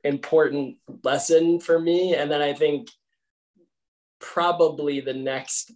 [0.04, 2.16] important lesson for me.
[2.16, 2.90] And then i think
[4.20, 5.72] probably the next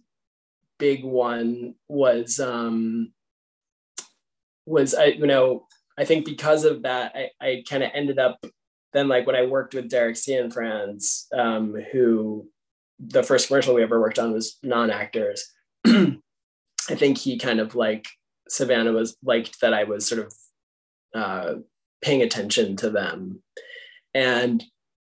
[0.78, 3.12] big one was um
[4.66, 5.66] was I you know
[5.98, 8.38] I think because of that I, I kind of ended up
[8.92, 12.48] then like when I worked with Derek Cianfrance, um, who
[12.98, 15.46] the first commercial we ever worked on was non-actors.
[15.86, 18.08] I think he kind of like
[18.50, 20.34] Savanah was liked that I was sort of
[21.14, 21.54] uh,
[22.02, 23.42] paying attention to them.
[24.14, 24.64] And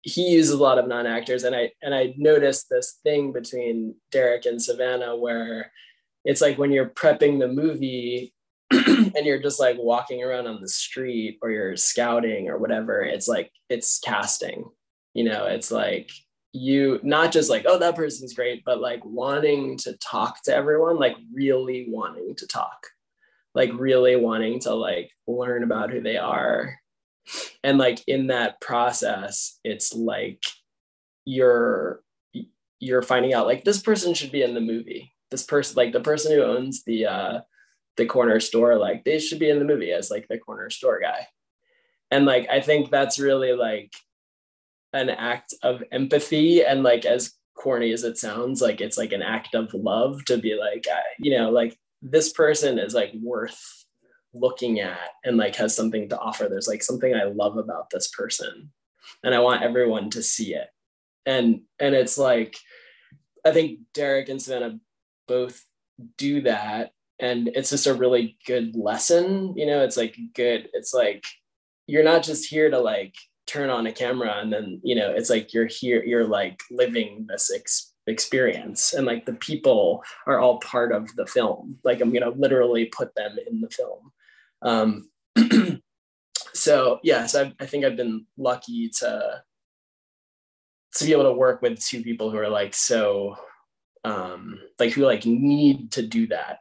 [0.04, 4.46] he uses a lot of non-actors and I and I noticed this thing between Derek
[4.46, 5.72] and Savanah where
[6.24, 8.35] it's like when you're prepping the movie
[8.72, 13.28] and you're just like walking around on the street or you're scouting or whatever, it's
[13.28, 14.66] like it's casting.
[15.14, 16.12] You know, it's like
[16.52, 20.98] you not just like, oh, that person's great, but like wanting to talk to everyone,
[20.98, 22.88] like really wanting to talk,
[23.54, 26.80] like really wanting to like learn about who they are.
[27.64, 30.42] And like in that process, it's like
[31.26, 32.02] you're
[32.80, 35.12] you're finding out like this person should be in the movie.
[35.32, 37.40] This person, like the person who owns the uh
[37.98, 41.00] the corner store, like they should be in the movie as like the corner store
[41.00, 41.28] guy.
[42.12, 43.94] And like I think that's really like
[44.94, 49.22] an act of empathy and like as corny as it sounds, like it's like an
[49.22, 50.86] act of love to be like,
[51.20, 53.86] you know, like this person is like worth
[54.34, 56.48] looking at and like has something to offer.
[56.48, 58.72] There's like something I love about this person.
[59.24, 60.68] And I want everyone to see it.
[61.26, 62.58] And and it's like
[63.46, 64.80] I think Derek and Savanah
[65.28, 65.64] both
[66.18, 70.94] do that and it's just a really good lesson you know it's like good it's
[70.94, 71.24] like
[71.88, 73.16] you're not just here to like
[73.48, 77.26] turn on a camera and then you know it's like you're here you're like living
[77.30, 81.78] this ex- experience and like the people are all part of the film.
[81.84, 84.12] Like i'm gonna literally put them in the film.
[84.62, 85.10] Um
[86.54, 89.44] so yes I, I think i've been lucky to
[90.96, 93.36] to be able to work with two people who are like so
[94.06, 96.60] um like who like need to do that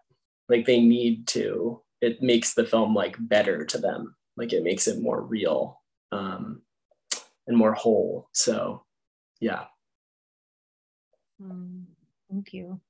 [0.49, 4.15] like they need to it makes the film like better to them.
[4.37, 5.81] Like it makes it more real
[6.13, 6.63] um
[7.47, 8.29] and more whole.
[8.33, 8.85] So
[9.41, 9.65] yeah.
[11.43, 11.85] Mm,
[12.31, 12.81] thank you.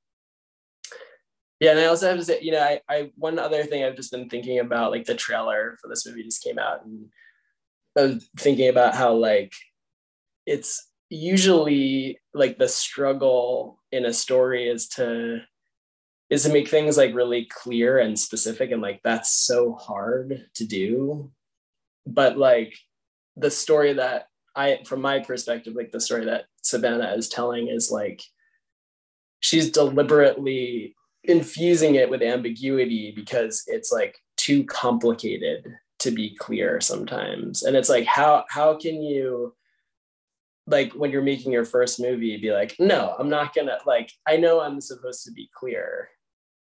[1.60, 3.96] Yeah and i also have to say you know I, I one other thing i've
[3.96, 7.06] just been thinking about like the trailer for this movie just came out and
[7.96, 9.52] i was thinking about how like
[10.46, 15.40] it's usually like the struggle in a story is to
[16.34, 20.66] is to make things like really clear and specific and like that's so hard to
[20.66, 21.30] do.
[22.06, 22.76] But like
[23.36, 27.90] the story that i from my perspective like the story that savanah is telling is
[27.90, 28.22] like
[29.40, 35.66] she's deliberately infusing it with ambiguity because it's like too complicated
[35.98, 37.62] to be clear sometimes.
[37.62, 39.54] And it's like how how can you
[40.66, 44.34] like when you're making your first movie be like no i'm not gonna like i
[44.34, 46.08] know i'm supposed to be clear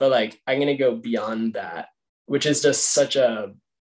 [0.02, 1.86] but like i'm going to go beyond that
[2.26, 3.52] which is just such a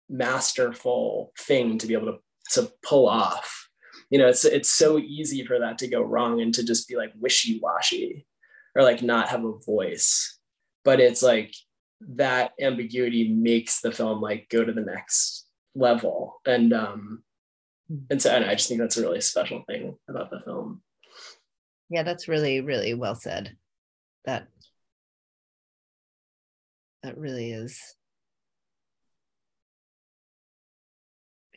[0.09, 2.19] masterful thing to be able to
[2.51, 3.69] to pull off.
[4.09, 6.95] You know it's it's so easy for that to go wrong and to just be
[6.95, 8.25] like wishy-washy
[8.75, 10.39] or like not have a voice.
[10.83, 11.53] But it's like
[12.01, 15.45] that ambiguity makes the film like go to the next
[15.75, 16.41] level.
[16.45, 17.23] And um
[18.09, 20.81] and so and i just think that's a really special thing about the film.
[21.89, 23.55] Yeah that's really really well said.
[24.25, 24.47] That
[27.03, 27.95] that really is.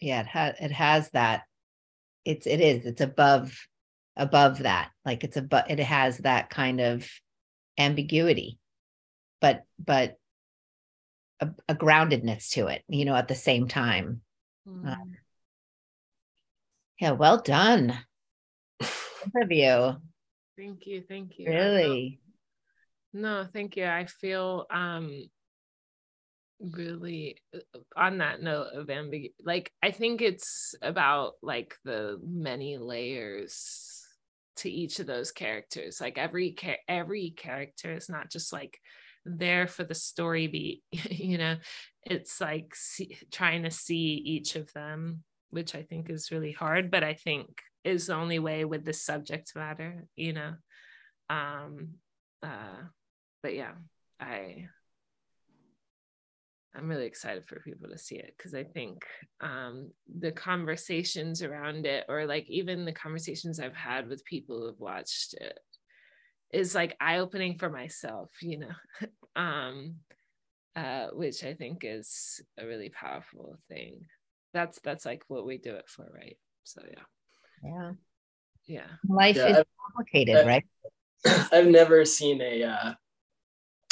[0.00, 1.42] Yeah it has it has that.
[2.24, 3.56] It's it is it's above
[4.16, 4.90] above that.
[5.04, 7.08] Like it's above it has that kind of
[7.78, 8.58] ambiguity
[9.40, 10.16] but but
[11.40, 14.22] a, a groundedness to it you know at the same time.
[14.66, 14.92] Mm.
[14.92, 15.12] um,
[17.00, 17.98] yeah well done.
[19.34, 19.94] Interview
[20.56, 21.50] thank you thank you.
[21.50, 22.20] Really
[23.12, 23.86] no, thank you.
[23.86, 25.24] I feel um
[26.62, 32.78] really uh, on that note of ambiguity like i think it's about like the many
[32.78, 34.06] layers
[34.56, 36.56] to each of those characters like every
[36.86, 38.78] every character is not just like
[39.24, 41.56] there for the story beat you know
[42.04, 46.90] it's like see, trying to see each of them which i think is really hard
[46.90, 47.48] but i think
[47.84, 50.52] is the only way with the subject matter you know
[51.28, 51.88] um
[52.42, 52.82] uh
[53.42, 53.72] but yeah,
[54.20, 54.68] I
[56.74, 59.04] I'm really excited for people to see it because I think
[59.40, 64.80] um, the conversations around it, or like even the conversations I've had with people who've
[64.80, 65.58] watched it,
[66.52, 69.96] is like eye opening for myself, you know, um,
[70.74, 74.06] uh, which I think is a really powerful thing.
[74.54, 76.38] That's that's like what we do it for, right?
[76.64, 77.92] So yeah, yeah,
[78.66, 78.86] yeah.
[79.06, 80.64] Life yeah, is complicated, right?
[81.52, 82.94] I've never seen a uh,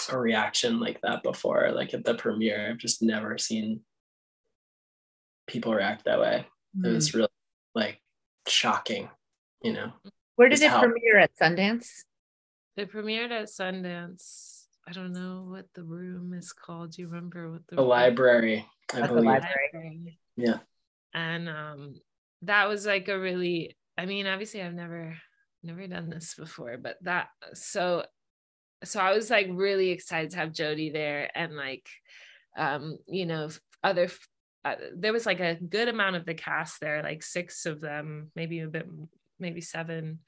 [0.09, 1.71] a reaction like that before.
[1.73, 3.81] Like at the premiere, I've just never seen
[5.47, 6.47] people react that way.
[6.79, 6.87] Mm.
[6.87, 7.29] It was really
[7.75, 8.01] like
[8.47, 9.09] shocking,
[9.63, 9.93] you know.
[10.37, 12.05] Where did it how- premiere at Sundance?
[12.77, 14.65] It premiered at Sundance.
[14.89, 16.93] I don't know what the room is called.
[16.93, 18.67] Do you remember what the, the library?
[18.93, 19.17] I believe.
[19.17, 20.19] The library.
[20.37, 20.59] Yeah.
[21.13, 22.01] And um
[22.43, 25.17] that was like a really I mean, obviously I've never
[25.63, 28.05] never done this before, but that so
[28.85, 31.89] so I was like really excited to have Jody there and like
[32.57, 33.49] um you know
[33.83, 34.09] other
[34.65, 38.31] uh, there was like a good amount of the cast there like six of them
[38.35, 38.87] maybe a bit
[39.39, 40.19] maybe seven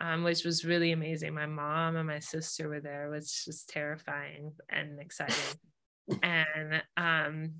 [0.00, 1.34] um, which was really amazing.
[1.34, 5.36] My mom and my sister were there which was terrifying and exciting.
[6.24, 7.52] And um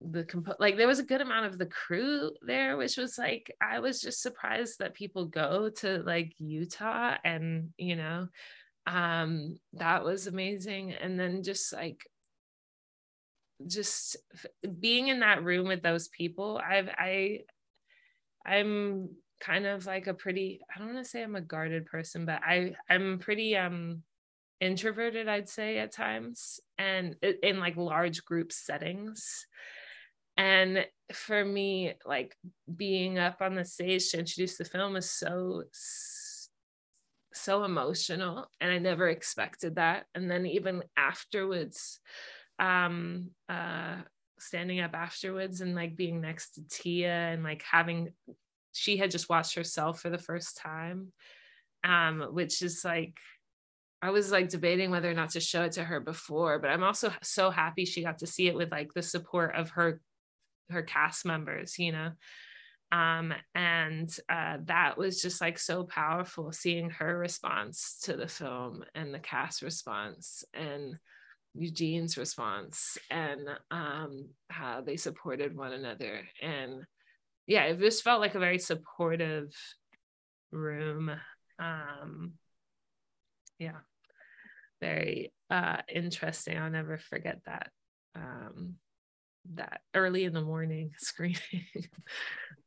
[0.00, 3.52] the comp- like there was a good amount of the crew there which was like
[3.60, 8.28] i was just surprised that people go to like utah and you know
[8.86, 10.92] um that was amazing.
[10.92, 12.06] And then just like
[13.66, 14.16] just
[14.80, 17.40] being in that room with those people i've i
[18.46, 22.24] i'm kind of like a pretty i don't want to say i'm a guarded person
[22.24, 24.02] but i i'm pretty um
[24.62, 29.46] introverted i'd say at times and in like large group settings.
[30.36, 32.34] And for me like
[32.74, 36.29] being up on the stage to introduce the film is so so
[37.64, 40.06] emotional and i never expected that.
[40.14, 42.00] And then even afterwards
[42.58, 43.96] um uh
[44.38, 48.12] standing up afterwards and like being next to tia and like having
[48.72, 51.12] she had just watched herself for the first time
[51.84, 53.16] um which is like
[54.02, 56.82] I was like debating whether or not to show it to her before, but I'm
[56.82, 60.00] also so happy she got to see it with like the support of her
[60.70, 62.12] her cast members you know
[62.92, 68.84] um, and uh, that was just like so powerful seeing her response to the film
[68.94, 70.96] and the cast response and
[71.54, 76.22] Eugene's response and um, how they supported one another.
[76.40, 76.84] And
[77.46, 79.52] yeah it just felt like a very supportive
[80.52, 81.10] room.
[81.58, 82.32] Um,
[83.58, 83.80] yeah
[84.80, 86.58] very uh, interesting.
[86.58, 87.70] I'll never forget that.
[88.14, 88.76] Um,
[89.54, 91.38] that early in the morning screening.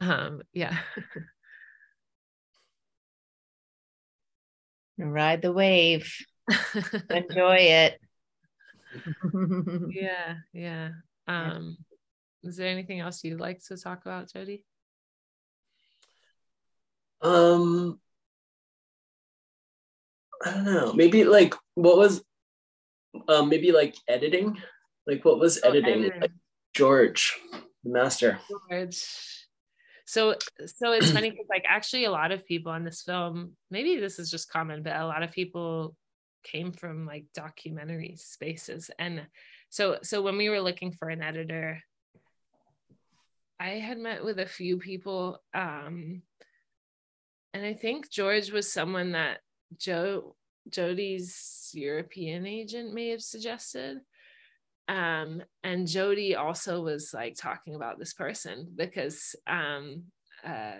[0.01, 0.77] um, yeah.
[4.97, 6.13] Ride the wave.
[7.09, 7.99] Enjoy it.
[9.89, 10.89] yeah, yeah.
[11.27, 11.77] Um,
[12.43, 14.65] is there anything else you'd like to talk about, Jody?
[17.21, 17.99] Um,
[20.45, 20.93] I don't know.
[20.93, 22.21] Maybe like what was,
[23.29, 24.57] um, maybe like editing.
[25.07, 26.05] Like what was oh, editing?
[26.05, 26.21] editing.
[26.21, 26.31] Like,
[26.73, 27.39] George,
[27.83, 28.39] the master.
[28.69, 29.05] George.
[30.05, 33.99] So so it's funny because like actually a lot of people on this film, maybe
[33.99, 35.95] this is just common, but a lot of people
[36.43, 38.91] came from like documentary spaces.
[38.99, 39.25] And
[39.69, 41.79] so so when we were looking for an editor,
[43.59, 45.41] I had met with a few people.
[45.53, 46.23] Um,
[47.53, 49.39] and I think George was someone that
[49.77, 50.35] Joe
[50.69, 53.99] Jody's European agent may have suggested
[54.89, 60.03] um and jody also was like talking about this person because um
[60.45, 60.73] uh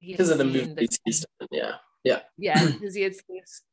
[0.00, 1.72] because of the movie the, yeah
[2.04, 2.20] yeah.
[2.36, 3.14] Yeah because he had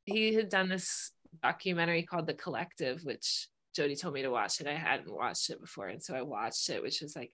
[0.06, 1.12] he had done this
[1.44, 5.62] documentary called the collective which jody told me to watch and i hadn't watched it
[5.62, 7.32] before and so i watched it which was like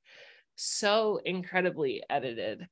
[0.55, 2.67] so incredibly edited.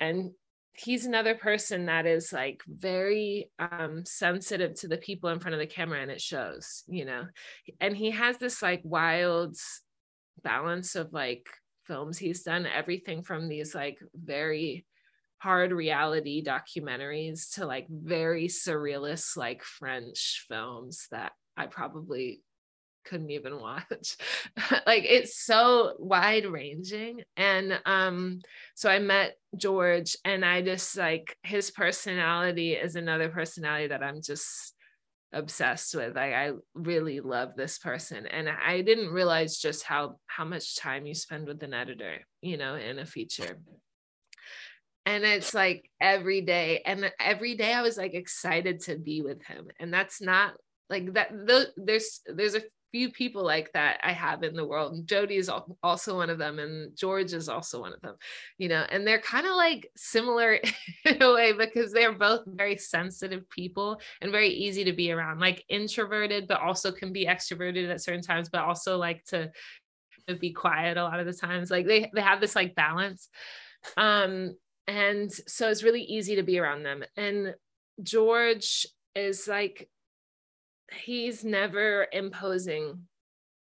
[0.00, 0.32] And
[0.78, 5.60] he's another person that is like very um sensitive to the people in front of
[5.60, 7.26] the camera and it shows you know?
[7.80, 9.56] And he has this like wild
[10.42, 11.46] balance of like
[11.86, 14.86] films he's done everything from these like very
[15.38, 22.42] hard reality documentaries to like very surrealist like french films that i probably
[23.08, 24.16] couldn't even watch.
[24.86, 28.40] Like it's so wide ranging and um
[28.74, 34.22] so i met george and i just like his personality is another personality that i'm
[34.22, 34.74] just
[35.32, 36.16] obsessed with.
[36.16, 41.06] Like i really love this person and i didn't realize just how how much time
[41.06, 43.58] you spend with an editor you know in a feature.
[45.06, 49.42] And it's like every day and every day i was like excited to be with
[49.44, 50.54] him and that's not
[50.90, 51.30] like that
[51.76, 54.94] there's there's a few people like that I have in the world.
[54.94, 55.50] And Jody is
[55.82, 58.16] also one of them, and George is also one of them,
[58.58, 60.58] you know, and they're kind of like similar
[61.04, 65.40] in a way because they're both very sensitive people and very easy to be around,
[65.40, 69.50] like introverted, but also can be extroverted at certain times, but also like to
[70.40, 71.70] be quiet a lot of the times.
[71.70, 73.28] Like they, they have this like balance.
[73.96, 74.54] Um,
[74.86, 77.04] and so it's really easy to be around them.
[77.16, 77.54] And
[78.02, 79.88] George is like
[80.90, 83.08] he's never imposing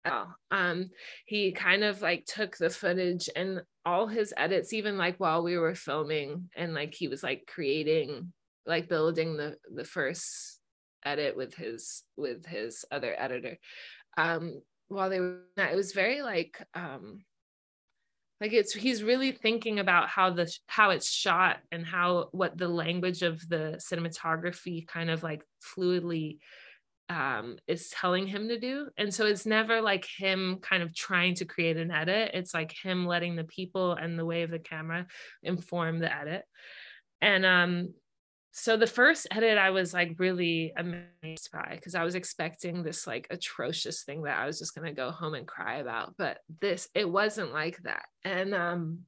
[0.05, 0.35] all.
[0.51, 0.89] Um,
[1.25, 5.57] he kind of like took the footage and all his edits, even like while we
[5.57, 8.33] were filming, and like he was like creating,
[8.65, 10.59] like building the the first
[11.03, 13.57] edit with his with his other editor.
[14.17, 17.23] Um, while they were, it was very like um,
[18.41, 22.67] like it's he's really thinking about how the how it's shot and how what the
[22.67, 26.39] language of the cinematography kind of like fluidly
[27.09, 28.87] um, is telling him to do.
[28.97, 32.31] And so it's never like him kind of trying to create an edit.
[32.33, 35.05] It's like him letting the people and the way of the camera
[35.43, 36.43] inform the edit.
[37.21, 37.93] And um,
[38.51, 43.05] so the first edit I was like really amazed by because I was expecting this
[43.05, 46.15] like atrocious thing that I was just gonna go home and cry about.
[46.17, 48.05] But this it wasn't like that.
[48.23, 48.99] And um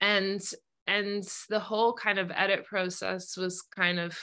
[0.00, 0.42] and
[0.86, 4.18] and the whole kind of edit process was kind of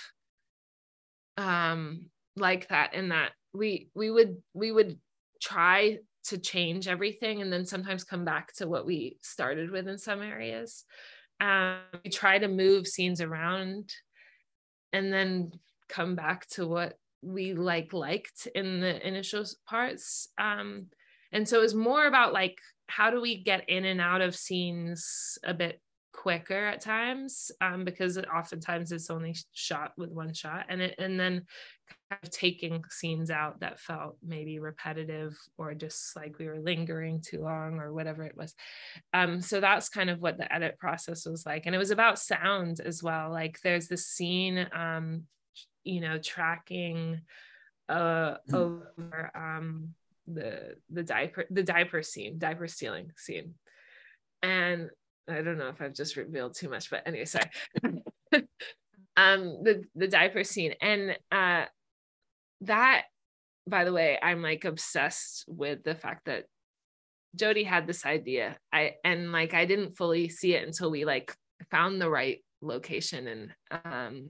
[1.38, 2.10] um
[2.40, 4.98] like that in that we we would we would
[5.42, 9.98] try to change everything and then sometimes come back to what we started with in
[9.98, 10.84] some areas.
[11.40, 13.94] Um, we try to move scenes around
[14.92, 15.52] and then
[15.88, 20.30] come back to what we like liked in the initial parts.
[20.38, 20.88] Um,
[21.32, 22.58] and so it's more about like
[22.88, 25.82] how do we get in and out of scenes a bit
[26.18, 30.96] quicker at times um, because it, oftentimes it's only shot with one shot and it
[30.98, 31.46] and then
[32.10, 37.22] kind of taking scenes out that felt maybe repetitive or just like we were lingering
[37.22, 38.56] too long or whatever it was.
[39.14, 42.20] Um, so that's kind of what the edit process was like and it was about
[42.20, 43.30] sound as well.
[43.30, 45.24] Like there's this scene um,
[45.84, 47.22] you know tracking
[47.90, 48.56] uh, hmm.
[48.56, 49.94] over um,
[50.26, 53.54] the the diaper the diaper scene diaper stealing scene.
[54.42, 54.90] And
[55.30, 57.52] I don't know if I've just revealed too much, but anyway, sorry.
[59.18, 61.66] um, the the diaper scene and uh,
[62.62, 63.04] that,
[63.68, 66.46] by the way, I'm like obsessed with the fact that
[67.36, 68.58] Jody had this idea.
[68.74, 71.36] I and like I didn't fully see it until we like
[71.72, 73.52] found the right location and
[73.86, 74.30] um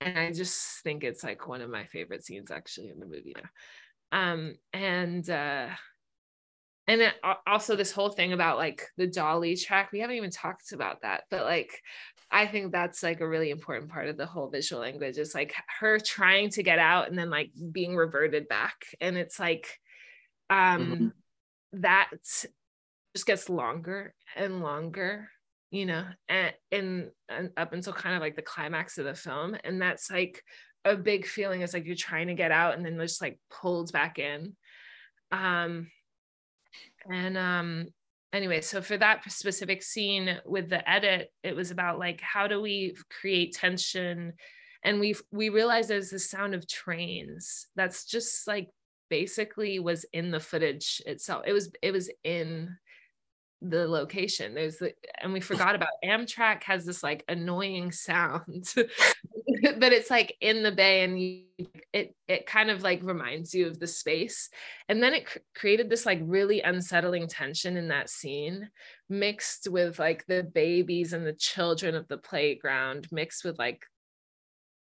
[0.00, 3.34] and I just think it's like one of my favorite scenes actually in the movie.
[4.10, 5.68] Um and uh
[6.88, 7.12] and then
[7.46, 11.24] also this whole thing about like the dolly track we haven't even talked about that
[11.30, 11.80] but like
[12.32, 15.54] i think that's like a really important part of the whole visual language is like
[15.80, 18.74] her trying to get out and then like being reverted back.
[19.00, 19.78] And it's like
[20.48, 21.80] um mm-hmm.
[21.80, 22.10] that
[23.14, 25.28] just gets longer and longer
[25.70, 29.56] you know and, and and up until kind of like the climax of the film.
[29.62, 30.42] And that's like
[30.84, 33.92] a big feeling it's like you're trying to get out and then just like pulled
[33.92, 34.56] back in.
[35.30, 35.88] Um
[37.10, 37.86] and um
[38.32, 42.60] anyway so for that specific scene with the edit it was about like how do
[42.60, 44.32] we create tension?
[44.84, 48.68] And we we realized there's the sound of trains that's just like
[49.10, 51.44] basically was in the footage itself.
[51.46, 52.76] It was it was in
[53.62, 54.54] the location.
[54.54, 58.72] There's the and we forgot about amtrak has this like annoying sound
[59.78, 61.42] but it's like in the bay and you,
[61.92, 64.50] it it kind of like reminds you of the space.
[64.88, 68.70] And then it cr- created this like really unsettling tension in that scene
[69.08, 73.84] mixed with like the babies and the children of the playground mixed with like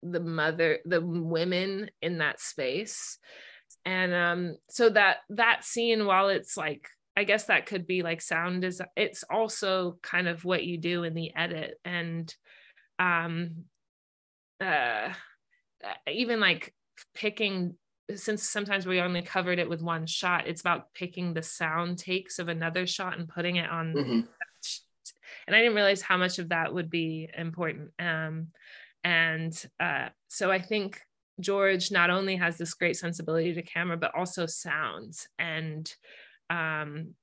[0.03, 3.19] the mother the women in that space.
[3.85, 6.89] And um so that that scene while it's like
[7.21, 8.89] I guess that could be like sound design.
[8.97, 12.35] It's also kind of what you do in the edit and
[12.99, 13.65] um
[14.59, 15.09] uh
[16.11, 16.75] even like
[17.15, 17.75] picking
[18.17, 22.39] since sometimes we only covered it with one shot, it's about picking the sound takes
[22.39, 23.93] of another shot and putting it on.
[23.93, 24.21] Mm-hmm.
[25.47, 27.91] And I didn't realize how much of that would be important.
[27.99, 28.49] Um,
[29.05, 31.01] and uh, so I think
[31.39, 35.29] George not only has this great sensibility to camera, but also sounds.
[35.39, 35.93] And
[36.51, 37.15] um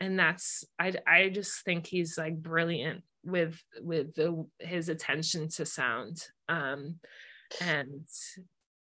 [0.00, 5.64] and that's i i just think he's like brilliant with with the his attention to
[5.64, 6.24] sound.
[6.48, 6.98] Um
[7.60, 8.06] and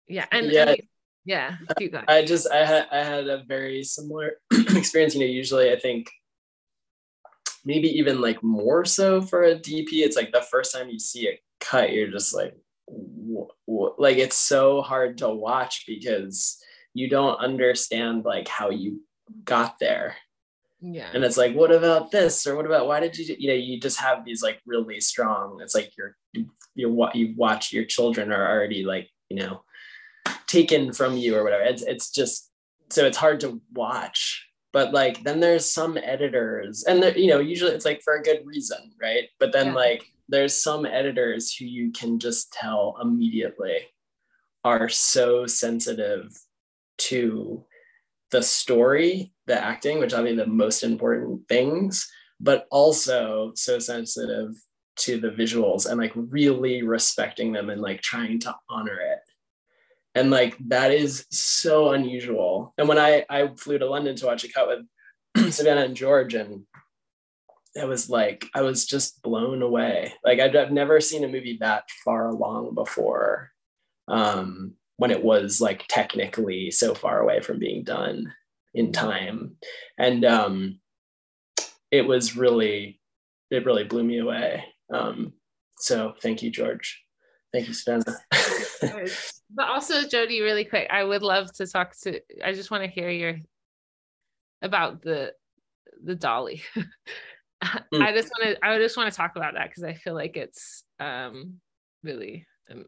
[0.09, 0.69] yeah and yeah.
[0.71, 0.81] and,
[1.25, 1.57] yeah
[2.09, 5.15] i just i had i had a very similar experience.
[5.15, 6.11] You know usually i think
[7.65, 11.29] maybe even like more so for a dp it's like the first time you see
[11.29, 12.55] a cut you're just like
[12.89, 16.59] wh- wh- like it's so hard to watch because
[16.95, 19.01] you don't understand like how you
[19.45, 20.17] got there.
[20.81, 21.11] Yeah.
[21.13, 22.47] And it's like what about this?
[22.47, 25.61] Or what about why did you you know you just have these like really strong
[25.61, 26.17] it's like you're
[26.75, 29.63] you're what you watch your children are already like you know
[30.47, 31.65] taken from you or whatever.
[31.65, 32.51] It's it's just
[32.91, 34.45] so it's hard to watch.
[34.73, 38.43] But like then there's some editors and you know usually it's like for a good
[38.45, 39.25] reason right?
[39.41, 39.75] But then yeah.
[39.75, 43.89] like there's some editors who you can just tell immediately
[44.65, 46.39] are so sensitive
[46.99, 47.65] to
[48.31, 52.11] the story, the acting, which are the most important things,
[52.41, 54.55] but also so sensitive
[54.97, 59.21] to the visuals and like really respecting them and like trying to honor it.
[60.15, 62.75] And like that is so unusual.
[62.77, 64.87] And when I I flew to London to watch a cut with
[65.53, 66.65] Savanah and George, and
[67.75, 70.13] it was like I was just blown away.
[70.25, 73.53] Like I've, I've never seen a movie that far along before.
[74.09, 78.33] Um, when it was like technically so far away from being done
[78.75, 79.57] in time.
[79.97, 80.81] And um
[81.91, 83.01] it was really
[83.51, 84.65] it really blew me away.
[84.93, 85.33] Um
[85.79, 87.03] so thank you george.
[87.53, 88.19] Thank you spencer.
[89.51, 92.91] But also jody really quick i would love to talk to i just want to
[92.91, 93.39] hear your
[94.61, 95.33] about the
[96.05, 96.63] the dolly.
[96.77, 96.87] Mm.
[98.03, 100.37] i just want to i just want to talk about that because i feel like
[100.37, 101.55] it's um
[102.03, 102.85] really um,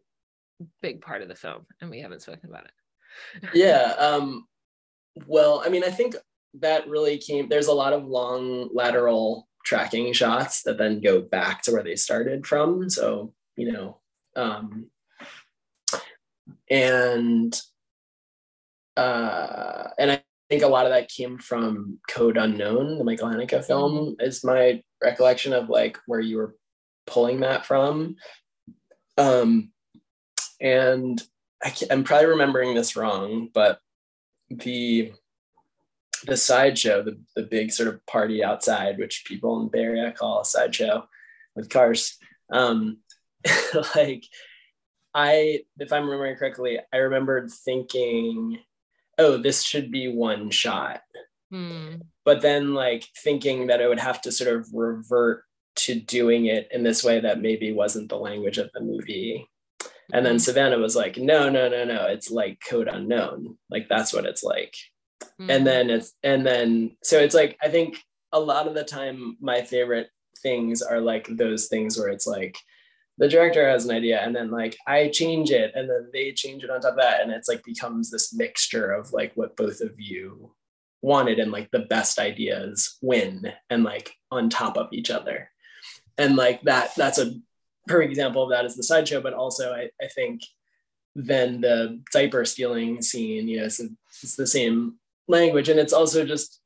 [0.82, 4.47] big part of the film and we haven't spoken about it yeah um
[5.27, 6.15] well i mean i think
[6.55, 11.62] that really came there's a lot of long lateral tracking shots that then go back
[11.62, 13.99] to where they started from so you know
[14.37, 14.87] um
[16.70, 17.61] and
[18.97, 23.65] uh and i think a lot of that came from code unknown the michael haneke
[23.65, 24.20] film mm-hmm.
[24.20, 26.55] is my recollection of like where you were
[27.07, 28.16] pulling that from
[29.19, 29.70] um
[30.61, 31.23] and
[31.62, 33.81] I am probably remembering this wrong, but
[34.49, 35.12] the
[36.27, 40.12] the sideshow, the, the big sort of party outside, which people in the Bay Area
[40.12, 41.09] call a sideshow
[41.57, 42.19] with cars.
[42.53, 42.99] Um,
[43.97, 44.24] like
[45.15, 48.59] I, if I'm remembering correctly, I remembered thinking,
[49.19, 51.01] oh, this should be one shot.
[51.51, 51.97] Hmm.
[52.24, 55.45] But then like thinking that I would have to sort of revert
[55.77, 59.49] to doing it in this way that maybe wasn't the language of the movie.
[60.12, 60.37] And then.
[60.37, 62.07] Savanah was like, no, no, no, no.
[62.07, 63.59] It's like code unknown.
[63.70, 64.74] Like that's what it's like.
[65.23, 65.51] Mm-hmm.
[65.51, 67.99] And then it's, and then, so it's like, I think
[68.32, 70.09] a lot of the time, my favorite
[70.43, 72.57] things are like those things where it's like,
[73.19, 76.65] the director has an idea and then like I change it and then they change
[76.65, 77.20] it on top of that.
[77.20, 80.55] And it's like becomes this mixture of like what both of you
[81.03, 85.51] wanted and like the best ideas win and like on top of each other.
[86.16, 87.35] And like that, that's a
[87.86, 90.43] perfect example of that is the sideshow, but also I, I think
[91.15, 93.81] then the diaper stealing scene, you know, it's,
[94.23, 94.97] it's the same
[95.28, 95.69] language.
[95.69, 96.61] And it's also just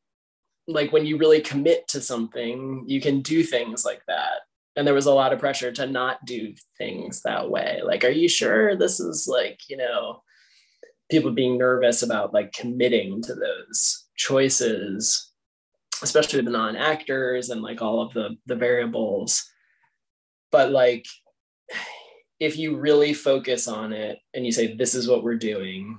[0.66, 4.42] like when you really commit to something, you can do things like that.
[4.76, 7.80] And there was a lot of pressure to not do things that way.
[7.84, 10.22] Like, are you sure this is like, you know,
[11.10, 15.30] people being nervous about like committing to those choices,
[16.02, 19.44] especially the non-actors and like all of the the variables
[20.54, 21.04] but like
[22.38, 25.98] if you really focus on it and you say this is what we're doing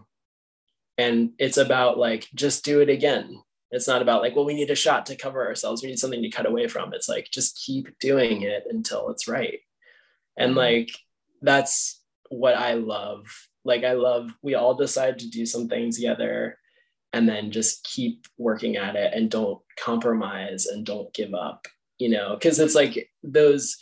[0.98, 3.42] and it's about like just do it again.
[3.72, 5.84] It's not about like well we need a shot to cover ourselves.
[5.84, 6.94] We need something to cut away from.
[6.94, 9.60] It's like just keep doing it until it's right.
[10.38, 10.60] And mm-hmm.
[10.60, 10.92] like
[11.42, 13.26] that's what i love.
[13.66, 16.58] Like i love we all decide to do something together
[17.12, 21.68] and then just keep working at it and don't compromise and don't give up
[21.98, 22.34] you know?
[22.34, 23.78] Because it's like those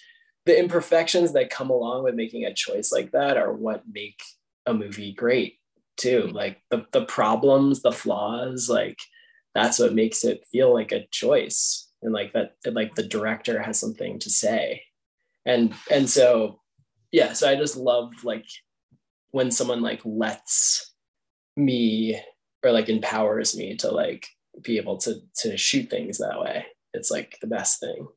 [0.46, 4.22] the imperfections that come along with making a choice like that are what make
[4.66, 5.60] a movie great
[5.98, 6.30] too.
[6.34, 9.00] Like the, the problems the flaws like
[9.56, 11.90] that's what makes it feel like a choice.
[12.02, 14.84] And like that like the director has something to say.
[15.46, 16.60] And and so
[17.12, 18.46] yeah so i just love like
[19.32, 20.94] when someone like lets
[21.56, 22.20] me
[22.64, 24.28] or like empowers me to like
[24.62, 26.66] be able to to shoot things that way.
[26.94, 28.08] It's like the best thing.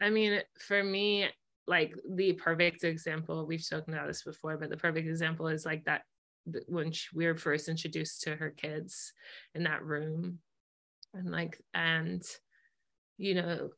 [0.00, 1.28] I mean for me
[1.66, 5.84] like the perfect example we've spoken about this before but the perfect example is like
[5.84, 6.02] that
[6.68, 9.12] when she, we were first introduced to her kids
[9.54, 10.38] in that room.
[11.14, 12.22] And like and
[13.18, 13.70] you know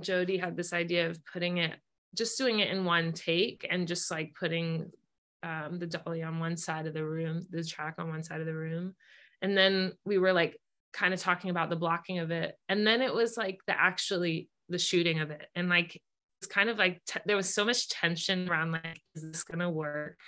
[0.00, 1.74] jody had this idea of putting it
[2.16, 4.90] just doing it in one take and just like putting
[5.42, 8.46] um, the dolly on one side of the room the track on one side of
[8.46, 8.94] the room.
[9.42, 10.56] And then we were like
[10.92, 12.54] kind of talking about the blocking of it.
[12.68, 15.46] And then it was like the actually the shooting of it.
[15.54, 16.00] And like
[16.46, 20.18] kind of like there was so much tension around like is this gonna work?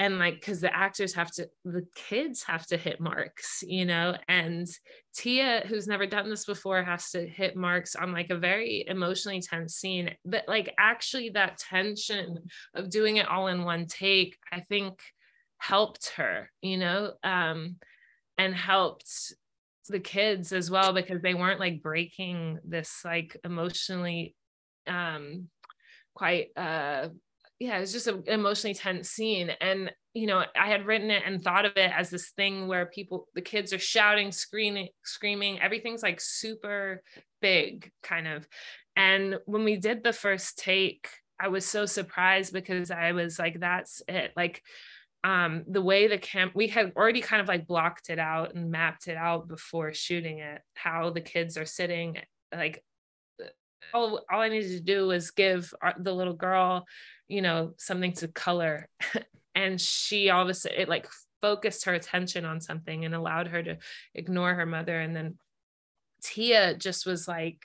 [0.00, 4.16] And like because the actors have to the kids have to hit marks you know?
[4.28, 4.66] And
[5.14, 9.40] tia who's never done this before has to hit marks on like a very emotionally
[9.40, 10.14] tense scene.
[10.24, 12.38] But like actually that tension
[12.74, 15.00] of doing it all in one take i think
[15.58, 17.12] helped her you know?
[17.24, 17.76] Um
[18.38, 19.34] and helped
[19.88, 24.34] the kids as well because they weren't like breaking this like emotionally
[24.88, 25.48] um
[26.14, 27.08] quite uh
[27.58, 29.50] yeah it was just an emotionally tense scene.
[29.60, 32.86] And you know i had written it and thought of it as this thing where
[32.86, 35.60] people the kids are shouting screaming screaming.
[35.60, 37.02] Everything's like super
[37.40, 38.48] big kind of.
[38.96, 41.08] And when we did the first take
[41.40, 44.32] i was so surprised because i was like that's it.
[44.36, 44.62] Like
[45.24, 48.70] um the way the camp we had already kind of like blocked it out and
[48.70, 52.16] mapped it out before shooting it how the kids are sitting
[52.54, 52.84] like
[53.94, 56.86] all, all i needed to do was give the little girl
[57.28, 58.88] you know something to color.
[59.54, 61.08] And she all of a sudden it like
[61.42, 63.78] focused her attention on something and allowed her to
[64.14, 65.00] ignore her mother.
[65.00, 65.36] And then
[66.22, 67.58] tia just was like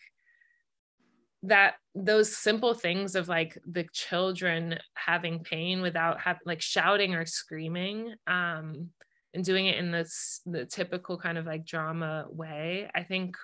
[1.44, 7.27] that those simple things of like the children having pain without have, like shouting or
[7.27, 8.90] screaming um
[9.35, 13.35] and doing it in this the typical kind of like drama way i think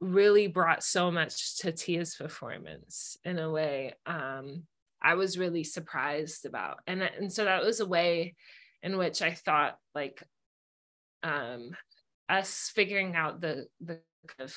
[0.00, 4.62] really brought so much to tia's performance in a way um
[5.02, 6.78] i was really surprised about.
[6.86, 8.34] And and so that was a way
[8.82, 10.22] in which i thought like
[11.22, 11.70] um
[12.28, 14.56] us figuring out the the kind of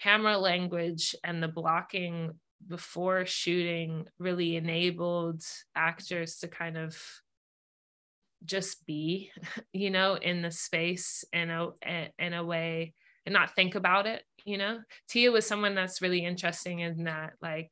[0.00, 2.32] camera language and the blocking
[2.66, 5.42] before shooting really enabled
[5.74, 6.98] actors to kind of
[8.44, 9.30] just be
[9.72, 11.68] you know in the space in a
[12.18, 12.94] in a way
[13.26, 14.78] and not think about it you know?
[15.08, 17.70] Tia was someone that's really interesting in that like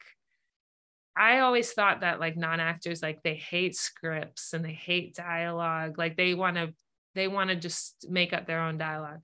[1.16, 6.16] i always thought that like non-actors like they hate scripts and they hate dialogue like
[6.16, 6.72] they want to
[7.18, 9.20] they want to just make up their own dialogue.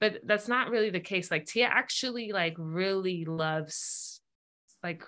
[0.00, 1.30] But that's not really the case.
[1.30, 4.20] Like tia actually like really loves
[4.82, 5.02] like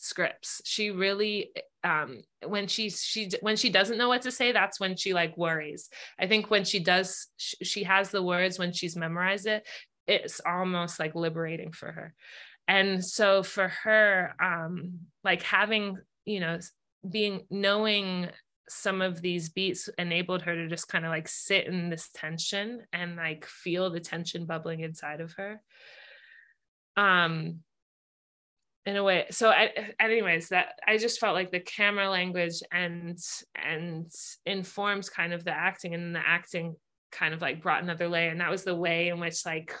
[0.00, 0.62] scripts.
[0.64, 1.52] She really
[1.84, 5.36] um when she she when she doesn't know what to say that's when she like
[5.36, 5.88] worries.
[6.18, 9.66] I think when she does she has the words when she's memorized it
[10.06, 12.14] it's almost like liberating for her.
[12.66, 16.58] And so for her um like having you know
[17.08, 18.30] being knowing
[18.68, 22.82] some of these beats enabled her to just kind of like sit in this tension
[22.92, 25.60] and like feel the tension bubbling inside of her.
[26.96, 27.60] Um
[28.86, 29.70] in a way so I,
[30.00, 33.18] anyways that i just felt like the camera language and
[33.54, 34.10] and
[34.46, 36.76] informs kind of the acting and the acting
[37.12, 39.74] kind of like brought another layer and that was the way in which like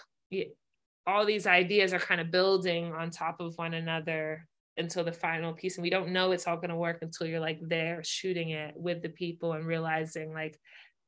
[1.06, 4.46] all these ideas are kind of building on top of one another
[4.76, 7.40] until the final piece and we don't know it's all going to work until you're
[7.40, 10.58] like there shooting it with the people and realizing like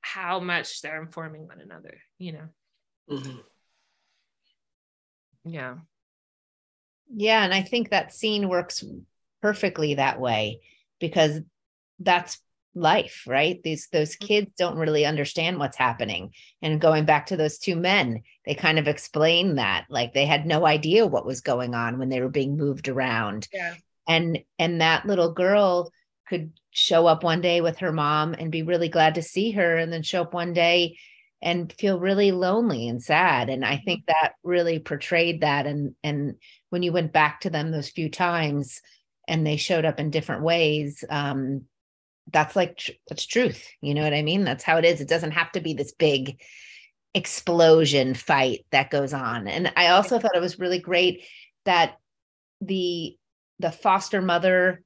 [0.00, 2.48] how much they're informing one another you know
[3.10, 3.38] mm-hmm.
[5.44, 5.74] yeah
[7.14, 8.84] yeah and i think that scene works
[9.40, 10.60] perfectly that way
[10.98, 11.40] because
[11.98, 12.38] that's
[12.74, 13.62] life right?
[13.62, 14.26] These those mm-hmm.
[14.26, 16.32] kids don't really understand what's happening.
[16.60, 20.46] And going back to those two men they kind of explain that like they had
[20.46, 23.48] no idea what was going on when they were being moved around.
[23.52, 23.74] Yeah.
[24.08, 25.92] And and that little girl
[26.28, 29.76] could show up one day with her mom and be really glad to see her
[29.76, 30.96] and then show up one day
[31.42, 33.50] and feel really lonely and sad.
[33.50, 34.12] And i think mm-hmm.
[34.22, 36.36] that really portrayed that and and
[36.72, 38.80] when you went back to them those few times
[39.28, 41.66] and they showed up in different ways um
[42.32, 44.44] that's like that's truth you know what i mean?
[44.44, 45.00] That's how it is.
[45.00, 46.40] It doesn't have to be this big
[47.14, 49.48] explosion fight that goes on.
[49.48, 51.24] And i also thought it was really great
[51.66, 51.96] that
[52.62, 53.16] the
[53.58, 54.82] the foster mother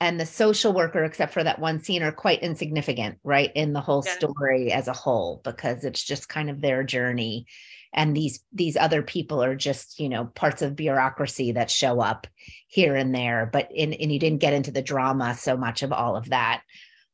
[0.00, 3.80] and the social worker except for that one scene are quite insignificant right in the
[3.80, 4.14] whole yeah.
[4.14, 7.46] story as a whole because it's just kind of their journey
[7.92, 12.26] and these these other people are just you know parts of bureaucracy that show up
[12.66, 15.92] here and there but in and you didn't get into the drama so much of
[15.92, 16.62] all of that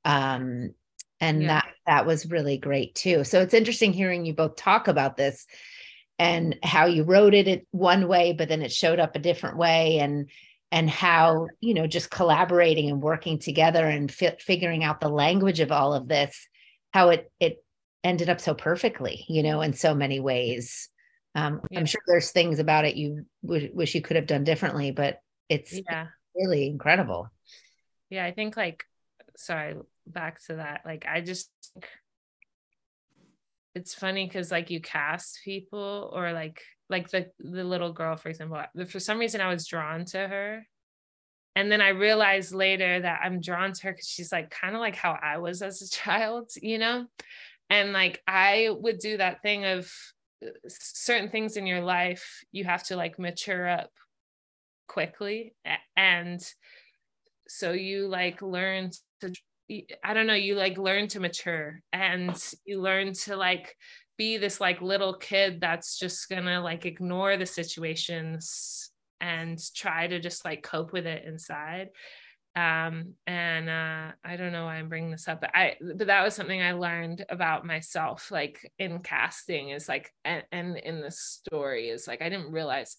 [0.05, 0.71] um
[1.21, 1.49] and yeah.
[1.49, 5.47] that that was really great too so it's interesting hearing you both talk about this
[6.19, 9.99] and how you wrote it one way but then it showed up a different way
[9.99, 10.29] and
[10.71, 15.61] and how you know just collaborating and working together and fi- figuring out the language
[15.61, 16.49] of all of this
[16.93, 17.64] how it it
[18.05, 20.91] ended up so perfectly, you know, in so many ways.
[21.35, 21.81] Um, yeah.
[21.81, 25.19] I'm sure there's things about it you w- wish you could have done differently, but
[25.49, 26.07] it's yeah.
[26.37, 27.31] really incredible.
[28.11, 28.85] Yeah, I think like,
[29.37, 29.75] sorry,
[30.07, 30.83] back to that.
[30.85, 31.51] Like, I just,
[33.75, 36.61] it's funny because like you cast people or like,
[36.91, 40.67] like the the little girl, for example, for some reason I was drawn to her.
[41.57, 44.81] And then I realized later that I'm drawn to her because she's like kind of
[44.81, 47.07] like how I was as a child, you know?
[47.71, 49.91] And like i would do that thing of
[50.45, 53.91] uh, certain things in your life you have to like mature up
[54.89, 55.55] quickly
[55.97, 56.47] and
[57.49, 59.33] so you like learn to
[60.03, 63.77] i don't know you like learn to mature and you learn to like
[64.17, 70.21] be this like little kid that's just gonna like ignore the situations and try to
[70.21, 71.89] just like cope with it inside
[72.57, 76.23] um and uh i don't know why i'm bringing this up but i but that
[76.23, 81.11] was something i learned about myself like in casting is like and, and in the
[81.11, 82.97] story is like i didn't realize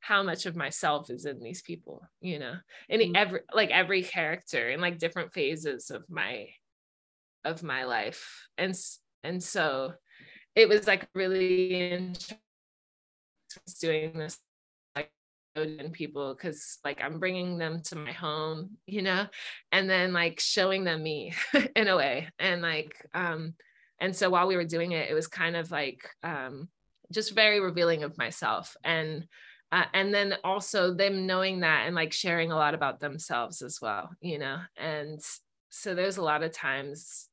[0.00, 2.54] how much of myself is in these people you know
[2.88, 3.16] and mm-hmm.
[3.16, 6.46] every like every character in like different phases of my
[7.44, 8.74] of my life and
[9.22, 9.92] and so
[10.54, 12.38] it was like really interesting
[13.80, 14.38] doing this
[15.56, 19.26] and people because like I'm bringing them to my home, you know,
[19.72, 21.32] and then like showing them me
[21.76, 22.28] in a way.
[22.38, 23.54] And like, um,
[24.00, 26.68] and so while we were doing it, it was kind of like um,
[27.12, 28.76] just very revealing of myself.
[28.84, 29.26] And
[29.72, 33.80] uh, and then also them knowing that and like sharing a lot about themselves as
[33.80, 34.58] well, you know.
[34.76, 35.20] And
[35.70, 37.28] so there's a lot of times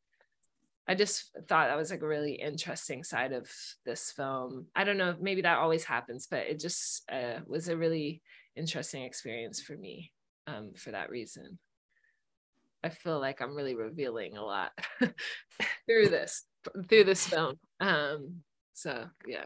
[0.92, 3.50] I just thought that was like a really interesting side of
[3.86, 4.66] this film.
[4.76, 8.22] I don't know, maybe that always happens, but it just uh, was a really
[8.58, 10.12] interesting experience for me
[10.48, 11.60] um, for that reason.
[12.84, 14.72] I feel like I'm really revealing a lot
[15.86, 16.44] through this
[16.90, 17.58] through this film.
[17.80, 18.42] Um,
[18.74, 19.46] so yeah,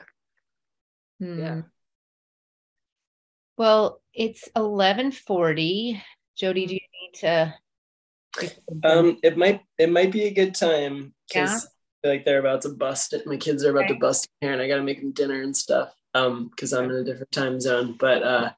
[1.20, 1.40] hmm.
[1.40, 1.62] yeah.
[3.56, 6.02] Well, it's eleven forty.
[6.36, 7.54] Jody, do you need to
[8.84, 11.68] um, it might it might be a good time because
[12.04, 12.12] yeah.
[12.12, 13.26] like they're about to bust it.
[13.26, 13.94] My kids are about okay.
[13.94, 15.94] to bust here, and I got to make them dinner and stuff.
[16.14, 17.96] Um, because I'm in a different time zone.
[18.00, 18.52] But uh,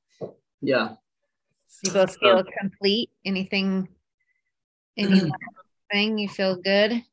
[0.62, 0.96] yeah.
[1.84, 3.10] You both feel um, complete.
[3.26, 3.88] Anything?
[4.98, 5.32] Anything
[6.18, 7.04] you feel good?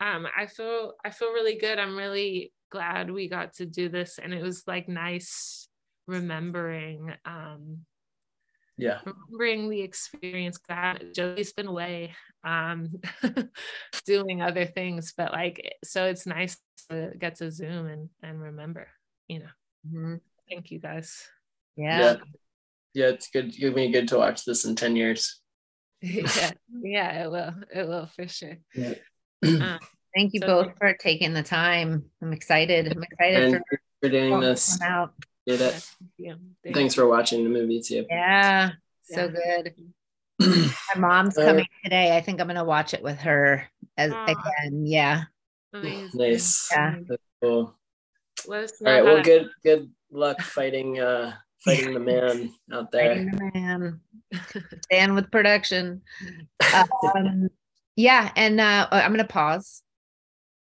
[0.00, 1.78] Um, I feel I feel really good.
[1.78, 5.68] I'm really glad we got to do this, and it was like nice
[6.06, 7.84] remembering um
[8.80, 9.00] yeah.
[9.04, 12.88] Remembering the experience that joey's been away um
[14.06, 16.56] doing other things but like so it's nice
[16.88, 18.88] to get to zoom and and remember
[19.28, 19.46] you know.
[19.86, 20.14] Mm-hmm.
[20.50, 21.28] thank you guys.
[21.76, 22.00] Yeah.
[22.00, 22.16] yeah.
[22.92, 23.54] Yeah it's good.
[23.56, 25.40] It'll be good to watch this in 10 years.
[26.02, 26.50] Yeah.
[26.82, 27.54] Yeah it will.
[27.74, 28.56] It will for sure.
[28.74, 28.94] Yeah.
[29.44, 29.78] um,
[30.16, 32.04] thank you so both for taking the time.
[32.22, 32.90] I'm excited.
[32.90, 34.80] I'm excited for, for doing this.
[34.80, 35.12] out
[35.46, 35.90] did it.
[36.18, 36.34] Yeah.
[36.62, 36.78] Thanks.
[36.78, 38.06] Thanks for watching the movie too.
[38.08, 38.72] Yeah,
[39.02, 39.74] so good.
[40.40, 42.16] My mom's coming today.
[42.16, 44.24] I think I'm gonna watch it with her as Aww.
[44.24, 44.86] again.
[44.86, 45.24] Yeah.
[45.72, 46.10] Amazing.
[46.14, 46.68] Nice.
[46.72, 46.96] Yeah.
[47.06, 47.74] That's cool.
[48.48, 49.04] All right.
[49.04, 51.34] Well, good good luck fighting uh
[51.64, 53.14] fighting the man out there.
[53.14, 54.00] Fighting the man.
[54.84, 56.02] Stand with production.
[57.16, 57.48] Um,
[57.96, 59.82] yeah, and uh I'm gonna pause